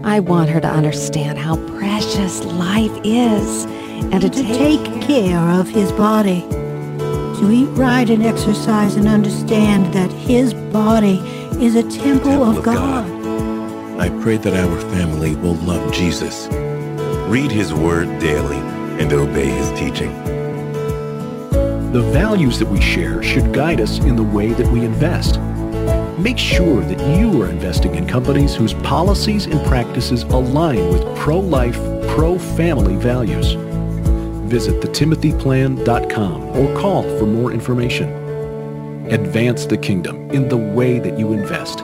[0.03, 5.39] I want her to understand how precious life is and to, to take, take care
[5.39, 6.45] of his body
[7.41, 11.17] to eat right and exercise and understand that his body
[11.59, 13.07] is a temple, temple of, of God.
[13.07, 13.99] God.
[13.99, 16.47] I pray that our family will love Jesus,
[17.27, 18.57] read his word daily,
[19.01, 20.11] and obey his teaching.
[21.91, 25.39] The values that we share should guide us in the way that we invest.
[26.19, 31.39] Make sure that you are investing in companies whose policies and practices align with pro
[31.39, 31.77] life,
[32.07, 33.55] pro family values
[34.51, 38.09] visit thetimothyplan.com or call for more information.
[39.07, 41.83] Advance the kingdom in the way that you invest.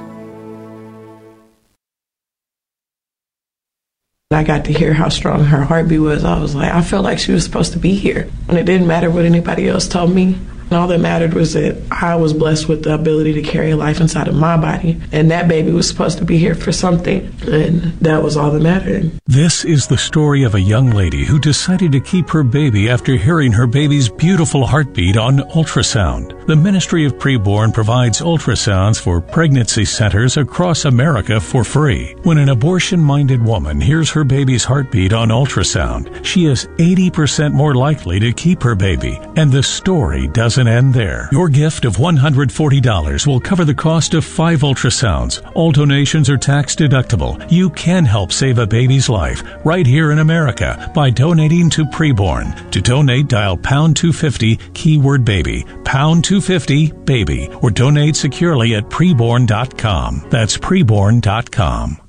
[4.30, 6.26] I got to hear how strong her heartbeat was.
[6.26, 8.30] I was like, I felt like she was supposed to be here.
[8.50, 10.38] And it didn't matter what anybody else told me.
[10.70, 14.02] And all that mattered was that I was blessed with the ability to carry life
[14.02, 15.00] inside of my body.
[15.12, 17.34] And that baby was supposed to be here for something.
[17.48, 19.12] And that was all that mattered.
[19.26, 23.16] This is the story of a young lady who decided to keep her baby after
[23.16, 26.46] hearing her baby's beautiful heartbeat on ultrasound.
[26.48, 32.16] The Ministry of Preborn provides ultrasounds for pregnancy centers across America for free.
[32.24, 37.76] When an abortion minded woman hears her baby's heartbeat on ultrasound, she is 80% more
[37.76, 39.20] likely to keep her baby.
[39.36, 41.30] And the story doesn't doesn't end there.
[41.32, 45.40] Your gift of $140 will cover the cost of five ultrasounds.
[45.54, 47.40] All donations are tax deductible.
[47.52, 52.72] You can help save a baby's life right here in America by donating to Preborn.
[52.72, 60.26] To donate, dial pound 250 keyword baby, pound 250 baby, or donate securely at preborn.com.
[60.32, 62.07] That's preborn.com.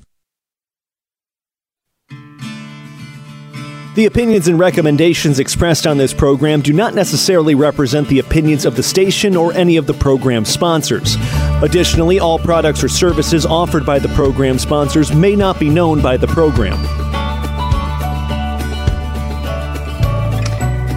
[3.99, 8.77] The opinions and recommendations expressed on this program do not necessarily represent the opinions of
[8.77, 11.17] the station or any of the program sponsors.
[11.61, 16.15] Additionally, all products or services offered by the program sponsors may not be known by
[16.15, 16.81] the program.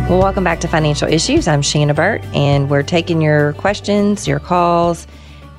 [0.08, 1.48] Well, welcome back to Financial Issues.
[1.48, 5.08] I'm Shanna Burt, and we're taking your questions, your calls,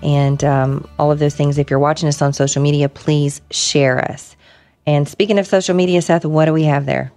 [0.01, 1.57] and um, all of those things.
[1.57, 4.37] If you're watching us on social media, please share us.
[4.85, 7.11] And speaking of social media, Seth, what do we have there?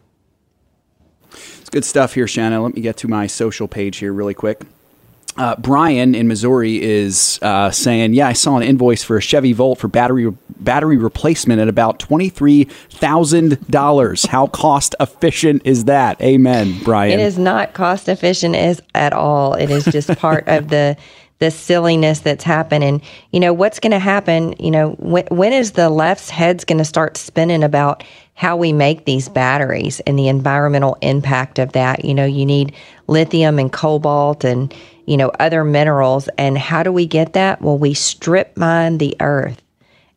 [1.67, 2.63] It's good stuff here, Shanna.
[2.63, 4.63] Let me get to my social page here really quick.
[5.37, 9.53] Uh, Brian in Missouri is uh, saying, "Yeah, I saw an invoice for a Chevy
[9.53, 14.27] Volt for battery battery replacement at about twenty three thousand dollars.
[14.27, 17.19] How cost efficient is that?" Amen, Brian.
[17.19, 19.55] It is not cost efficient as at all.
[19.55, 20.97] It is just part of the
[21.41, 23.03] the silliness that's happening.
[23.33, 24.55] You know what's going to happen?
[24.61, 28.05] You know when, when is the left's heads going to start spinning about
[28.37, 32.05] how we make these batteries and the environmental impact of that.
[32.05, 32.75] You know, you need
[33.09, 34.73] lithium and cobalt and,
[35.07, 36.29] you know, other minerals.
[36.37, 37.63] And how do we get that?
[37.63, 39.63] Well, we strip mine the earth.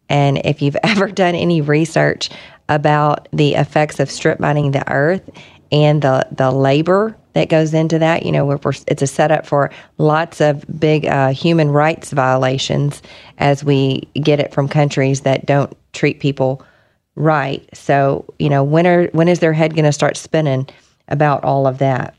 [0.10, 2.30] And if you've ever done any research
[2.68, 5.28] about the effects of strip mining the earth
[5.72, 9.46] and the, the labor that goes into that, you know, we're, we're, it's a setup
[9.46, 13.02] for lots of big uh, human rights violations
[13.38, 16.62] as we get it from countries that don't treat people
[17.20, 17.68] right.
[17.74, 20.68] So, you know, when are when is their head going to start spinning
[21.08, 22.16] about all of that?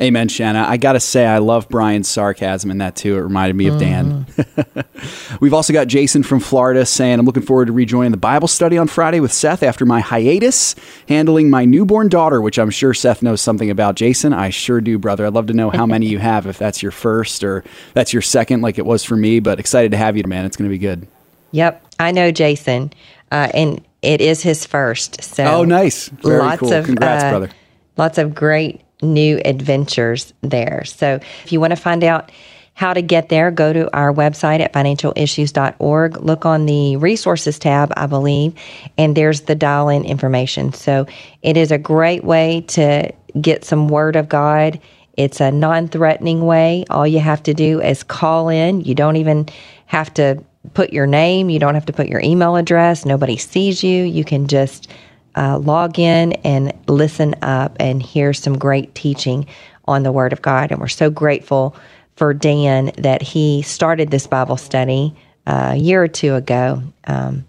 [0.00, 0.64] Amen, Shanna.
[0.66, 3.18] I got to say, I love Brian's sarcasm in that too.
[3.18, 4.24] It reminded me of Dan.
[4.24, 5.36] Mm-hmm.
[5.40, 8.78] We've also got Jason from Florida saying, I'm looking forward to rejoining the Bible study
[8.78, 10.74] on Friday with Seth after my hiatus,
[11.08, 13.96] handling my newborn daughter, which I'm sure Seth knows something about.
[13.96, 15.26] Jason, I sure do, brother.
[15.26, 17.62] I'd love to know how many you have, if that's your first or
[17.92, 20.46] that's your second, like it was for me, but excited to have you, man.
[20.46, 21.06] It's going to be good.
[21.50, 21.84] Yep.
[21.98, 22.92] I know Jason
[23.32, 25.22] uh, and it is his first.
[25.24, 26.72] So oh, nice, very lots cool.
[26.72, 27.50] Of, Congrats, uh, brother.
[27.96, 30.84] Lots of great new adventures there.
[30.84, 32.30] So if you want to find out
[32.74, 36.20] how to get there, go to our website at financialissues.org.
[36.20, 38.54] Look on the resources tab, I believe,
[38.96, 40.72] and there's the dial in information.
[40.72, 41.06] So
[41.42, 44.80] it is a great way to get some word of God.
[45.16, 46.84] It's a non threatening way.
[46.90, 48.82] All you have to do is call in.
[48.82, 49.48] You don't even
[49.86, 50.42] have to
[50.74, 53.04] put your name, you don't have to put your email address.
[53.04, 54.04] Nobody sees you.
[54.04, 54.88] You can just
[55.34, 59.46] uh, log in and listen up and hear some great teaching
[59.86, 60.70] on the Word of God.
[60.70, 61.76] And we're so grateful
[62.16, 65.14] for Dan that he started this Bible study
[65.46, 66.82] uh, a year or two ago.
[67.06, 67.44] Um,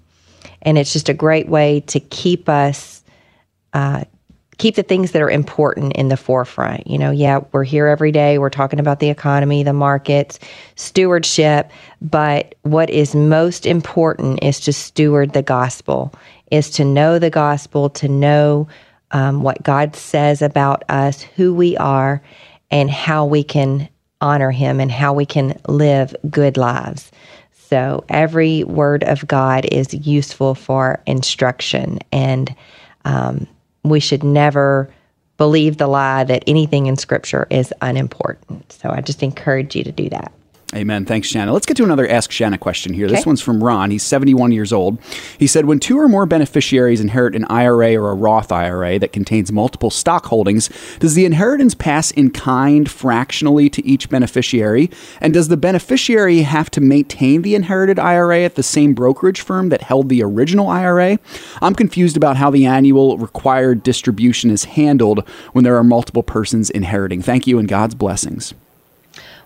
[0.61, 3.03] and it's just a great way to keep us,
[3.73, 4.05] uh,
[4.57, 6.87] keep the things that are important in the forefront.
[6.87, 8.37] You know, yeah, we're here every day.
[8.37, 10.39] We're talking about the economy, the markets,
[10.75, 11.71] stewardship.
[12.01, 16.13] But what is most important is to steward the gospel
[16.53, 18.67] is to know the gospel, to know
[19.09, 22.21] um, what God says about us, who we are,
[22.69, 23.89] and how we can
[24.21, 27.11] honor Him and how we can live good lives.
[27.51, 32.55] So every word of God is useful for instruction, and
[33.03, 33.47] um,
[33.83, 34.89] we should never
[35.37, 38.71] believe the lie that anything in Scripture is unimportant.
[38.71, 40.31] So I just encourage you to do that.
[40.73, 41.05] Amen.
[41.05, 41.53] Thanks, Shanna.
[41.53, 43.05] Let's get to another Ask Shanna question here.
[43.05, 43.15] Okay.
[43.15, 43.91] This one's from Ron.
[43.91, 44.99] He's 71 years old.
[45.37, 49.13] He said, When two or more beneficiaries inherit an IRA or a Roth IRA that
[49.13, 54.89] contains multiple stock holdings, does the inheritance pass in kind fractionally to each beneficiary?
[55.21, 59.69] And does the beneficiary have to maintain the inherited IRA at the same brokerage firm
[59.69, 61.19] that held the original IRA?
[61.61, 66.71] I'm confused about how the annual required distribution is handled when there are multiple persons
[66.71, 67.21] inheriting.
[67.21, 68.55] Thank you and God's blessings.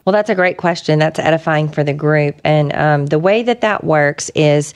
[0.08, 1.00] Well, that's a great question.
[1.00, 2.40] That's edifying for the group.
[2.46, 4.74] And um, the way that that works is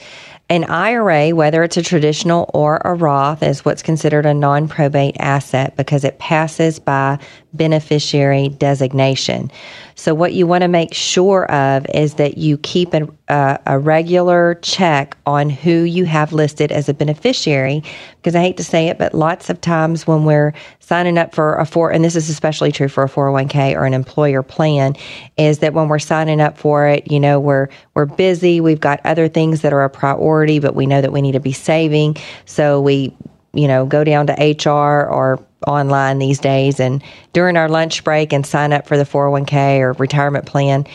[0.52, 5.16] an IRA, whether it's a traditional or a Roth, is what's considered a non probate
[5.18, 7.18] asset because it passes by
[7.54, 9.50] beneficiary designation.
[9.94, 13.78] So, what you want to make sure of is that you keep a, a, a,
[13.78, 17.82] regular check on who you have listed as a beneficiary.
[18.16, 21.56] Because I hate to say it, but lots of times when we're signing up for
[21.56, 24.96] a four, and this is especially true for a 401k or an employer plan,
[25.36, 29.00] is that when we're signing up for it, you know, we're we're busy, we've got
[29.04, 32.16] other things that are a priority, but we know that we need to be saving,
[32.44, 33.14] so we
[33.54, 38.32] you know, go down to HR or online these days and during our lunch break
[38.32, 40.86] and sign up for the 401k or retirement plan.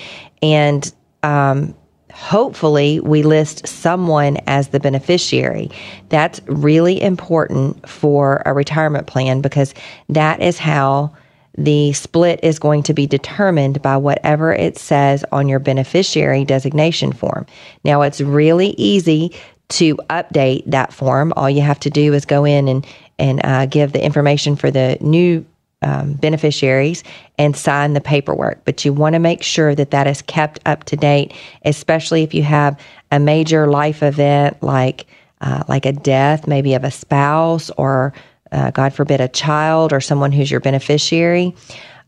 [0.41, 0.91] And
[1.23, 1.75] um,
[2.11, 5.69] hopefully, we list someone as the beneficiary.
[6.09, 9.73] That's really important for a retirement plan because
[10.09, 11.13] that is how
[11.57, 17.11] the split is going to be determined by whatever it says on your beneficiary designation
[17.11, 17.45] form.
[17.83, 19.33] Now, it's really easy
[19.69, 22.85] to update that form, all you have to do is go in and
[23.19, 25.43] and uh, give the information for the new
[25.81, 27.03] um, beneficiaries
[27.37, 28.63] and sign the paperwork.
[28.63, 31.33] But you want to make sure that that is kept up to date,
[31.65, 32.79] especially if you have
[33.11, 35.07] a major life event like
[35.41, 38.13] uh, like a death, maybe of a spouse or
[38.51, 41.55] uh, God forbid a child or someone who's your beneficiary.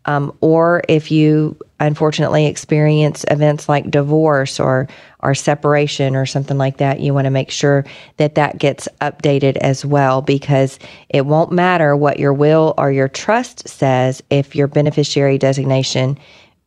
[0.05, 4.87] Um, or if you unfortunately experience events like divorce or
[5.21, 7.85] or separation or something like that, you want to make sure
[8.17, 10.79] that that gets updated as well because
[11.09, 16.17] it won't matter what your will or your trust says if your beneficiary designation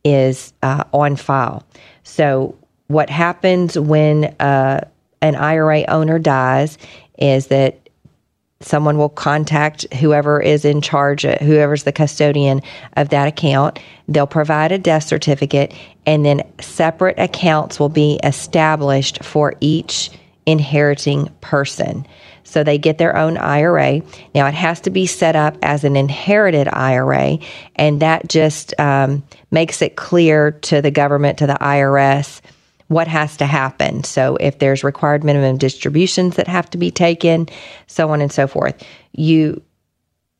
[0.03, 1.65] is uh, on file.
[2.03, 2.55] So
[2.87, 4.87] what happens when uh,
[5.21, 6.77] an IRA owner dies
[7.17, 7.82] is that
[8.63, 12.61] someone will contact whoever is in charge, whoever's the custodian
[12.97, 13.79] of that account.
[14.07, 15.73] They'll provide a death certificate,
[16.05, 20.11] and then separate accounts will be established for each
[20.45, 22.05] inheriting person.
[22.43, 24.01] So they get their own IRA.
[24.35, 27.39] Now it has to be set up as an inherited IRA,
[27.75, 32.41] and that just um, makes it clear to the government, to the IRS,
[32.87, 34.03] what has to happen.
[34.03, 37.47] So if there's required minimum distributions that have to be taken,
[37.87, 38.83] so on and so forth.
[39.13, 39.61] You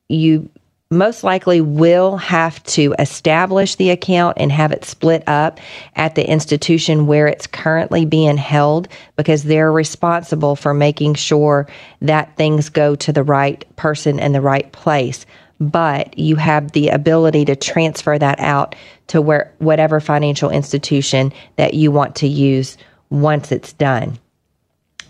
[0.10, 0.50] you
[0.94, 5.60] most likely will have to establish the account and have it split up
[5.96, 11.68] at the institution where it's currently being held because they're responsible for making sure
[12.02, 15.26] that things go to the right person in the right place
[15.60, 18.76] but you have the ability to transfer that out
[19.08, 22.78] to where whatever financial institution that you want to use
[23.10, 24.18] once it's done.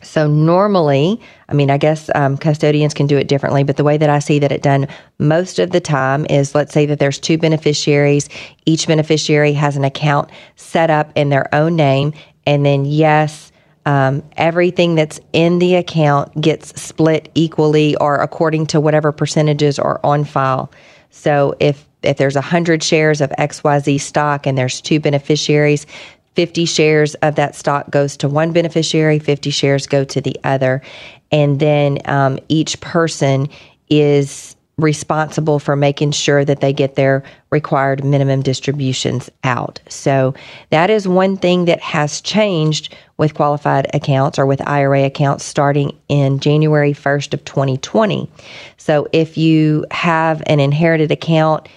[0.02, 3.98] So normally, I mean, I guess um, custodians can do it differently, but the way
[3.98, 4.88] that I see that it done
[5.18, 8.28] most of the time is, let's say that there's two beneficiaries.
[8.66, 12.14] Each beneficiary has an account set up in their own name,
[12.46, 13.53] and then yes,
[13.86, 20.00] um, everything that's in the account gets split equally or according to whatever percentages are
[20.04, 20.72] on file.
[21.10, 25.86] So if if there's 100 shares of XYZ stock and there's two beneficiaries,
[26.36, 30.82] 50 shares of that stock goes to one beneficiary, 50 shares go to the other.
[31.32, 33.48] And then um, each person
[33.90, 39.80] is responsible for making sure that they get their required minimum distributions out.
[39.88, 40.34] So
[40.72, 45.96] that is one thing that has changed with qualified accounts or with IRA accounts starting
[46.10, 48.28] in January 1st of 2020.
[48.78, 51.70] So if you have an inherited account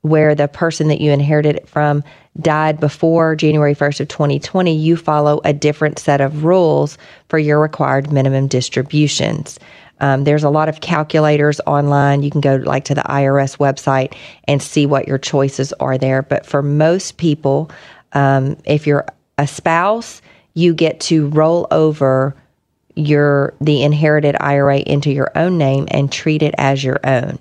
[0.00, 2.02] where the person that you inherited it from
[2.40, 6.96] died before January 1st of 2020, you follow a different set of rules
[7.28, 9.58] for your required minimum distributions.
[10.00, 12.22] Um, there's a lot of calculators online.
[12.22, 16.22] You can go like to the IRS website and see what your choices are there.
[16.22, 17.70] But for most people,
[18.12, 19.06] um, if you're
[19.38, 20.22] a spouse,
[20.54, 22.34] you get to roll over
[22.96, 27.38] your the inherited IRA into your own name and treat it as your own.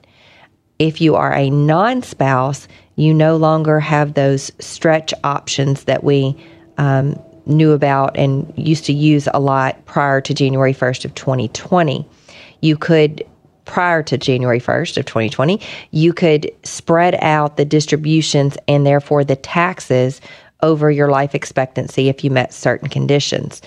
[0.78, 6.38] If you are a non-spouse, you no longer have those stretch options that we
[6.78, 12.06] um, knew about and used to use a lot prior to January 1st of 2020
[12.62, 13.26] you could
[13.66, 19.36] prior to January 1st of 2020, you could spread out the distributions and therefore the
[19.36, 20.22] taxes
[20.62, 23.62] over your life expectancy if you met certain conditions.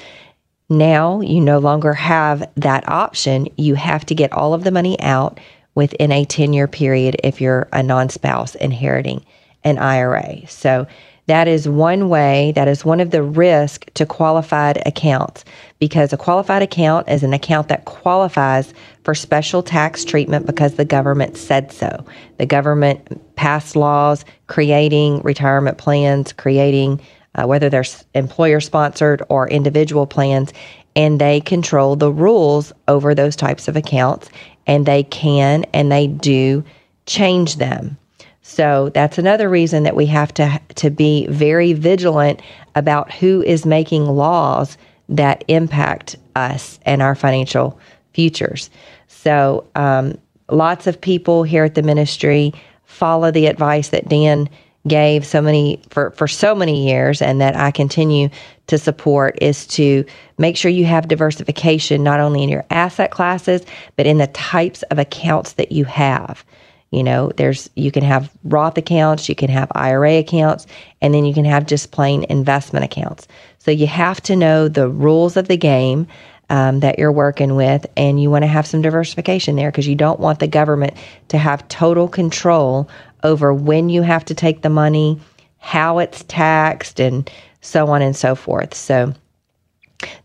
[0.69, 3.47] Now you no longer have that option.
[3.57, 5.39] You have to get all of the money out
[5.75, 9.25] within a 10 year period if you're a non spouse inheriting
[9.65, 10.47] an IRA.
[10.49, 10.87] So
[11.27, 15.45] that is one way, that is one of the risk to qualified accounts
[15.79, 20.85] because a qualified account is an account that qualifies for special tax treatment because the
[20.85, 22.05] government said so.
[22.39, 27.01] The government passed laws creating retirement plans, creating
[27.35, 30.53] uh, whether they're employer sponsored or individual plans,
[30.97, 34.29] and they control the rules over those types of accounts,
[34.67, 36.65] and they can and they do
[37.07, 37.97] change them.
[38.43, 42.43] So that's another reason that we have to to be very vigilant
[42.75, 44.77] about who is making laws
[45.09, 47.79] that impact us and our financial
[48.13, 48.69] futures.
[49.07, 50.19] So um,
[50.51, 52.53] lots of people here at the ministry
[52.85, 54.49] follow the advice that Dan
[54.89, 58.29] gave so many for, for so many years and that I continue
[58.67, 60.05] to support is to
[60.39, 63.65] make sure you have diversification not only in your asset classes
[63.97, 66.45] but in the types of accounts that you have.
[66.93, 70.67] You know, there's you can have Roth accounts, you can have IRA accounts,
[71.01, 73.27] and then you can have just plain investment accounts.
[73.59, 76.07] So you have to know the rules of the game
[76.51, 79.95] um, that you're working with, and you want to have some diversification there because you
[79.95, 80.95] don't want the government
[81.29, 82.91] to have total control
[83.23, 85.19] over when you have to take the money,
[85.59, 87.31] how it's taxed, and
[87.63, 88.75] so on and so forth.
[88.75, 89.15] So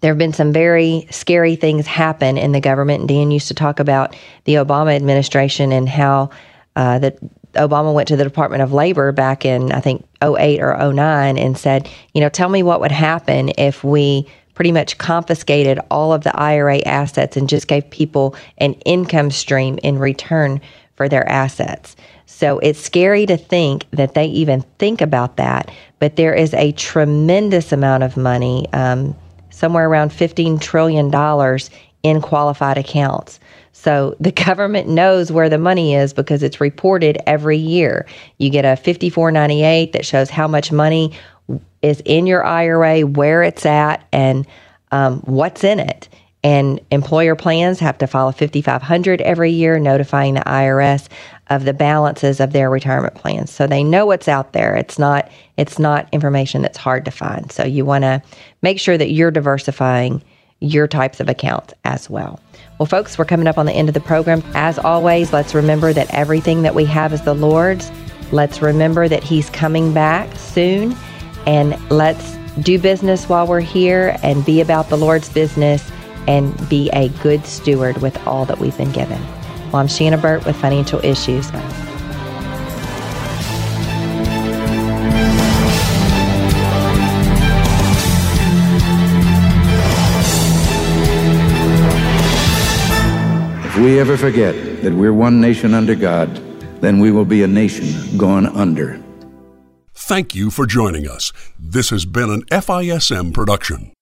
[0.02, 3.08] there have been some very scary things happen in the government.
[3.08, 6.30] Dan used to talk about the Obama administration and how
[6.78, 7.18] uh, that
[7.54, 11.58] Obama went to the Department of Labor back in, I think, 08 or 09 and
[11.58, 16.24] said, you know, tell me what would happen if we pretty much confiscated all of
[16.24, 20.62] the IRA assets and just gave people an income stream in return
[20.96, 21.96] for their assets.
[22.28, 26.74] So it's scary to think that they even think about that, but there is a
[26.74, 29.16] tremendous amount of money, um,
[29.50, 31.08] somewhere around $15 trillion
[32.04, 33.40] in qualified accounts.
[33.78, 38.06] So the government knows where the money is because it's reported every year.
[38.40, 41.14] You get a 5498 that shows how much money
[41.82, 44.46] is in your IRA, where it's at, and
[44.92, 46.10] um, what's in it.
[46.44, 51.08] And employer plans have to file a 5500 every year notifying the IRS
[51.50, 53.52] of the balances of their retirement plans.
[53.52, 54.76] So they know what's out there.
[54.76, 57.52] It's not it's not information that's hard to find.
[57.52, 58.22] So you want to
[58.62, 60.22] make sure that you're diversifying
[60.60, 62.40] your types of accounts as well.
[62.78, 64.44] Well, folks, we're coming up on the end of the program.
[64.54, 67.92] As always, let's remember that everything that we have is the Lord's.
[68.32, 70.96] Let's remember that He's coming back soon.
[71.48, 75.90] And let's do business while we're here and be about the Lord's business
[76.28, 79.22] and be a good steward with all that we've been given.
[79.72, 81.50] Well, I'm Shanna Burt with Financial Issues.
[93.78, 96.36] If we ever forget that we're one nation under God,
[96.82, 99.00] then we will be a nation gone under.
[99.94, 101.32] Thank you for joining us.
[101.60, 103.94] This has been an FISM production.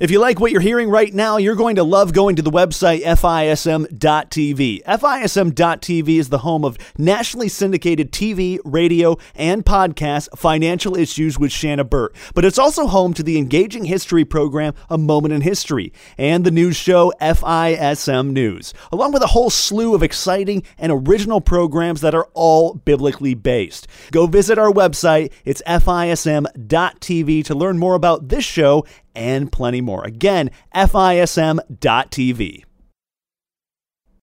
[0.00, 2.50] If you like what you're hearing right now, you're going to love going to the
[2.50, 4.82] website FISM.TV.
[4.82, 11.84] FISM.TV is the home of nationally syndicated TV, radio, and podcast Financial Issues with Shanna
[11.84, 12.16] Burt.
[12.34, 16.50] But it's also home to the engaging history program A Moment in History and the
[16.50, 22.14] news show FISM News, along with a whole slew of exciting and original programs that
[22.14, 23.86] are all biblically based.
[24.12, 25.30] Go visit our website.
[25.44, 28.86] It's FISM.TV to learn more about this show
[29.20, 30.02] and plenty more.
[30.02, 32.64] Again, FISM.TV.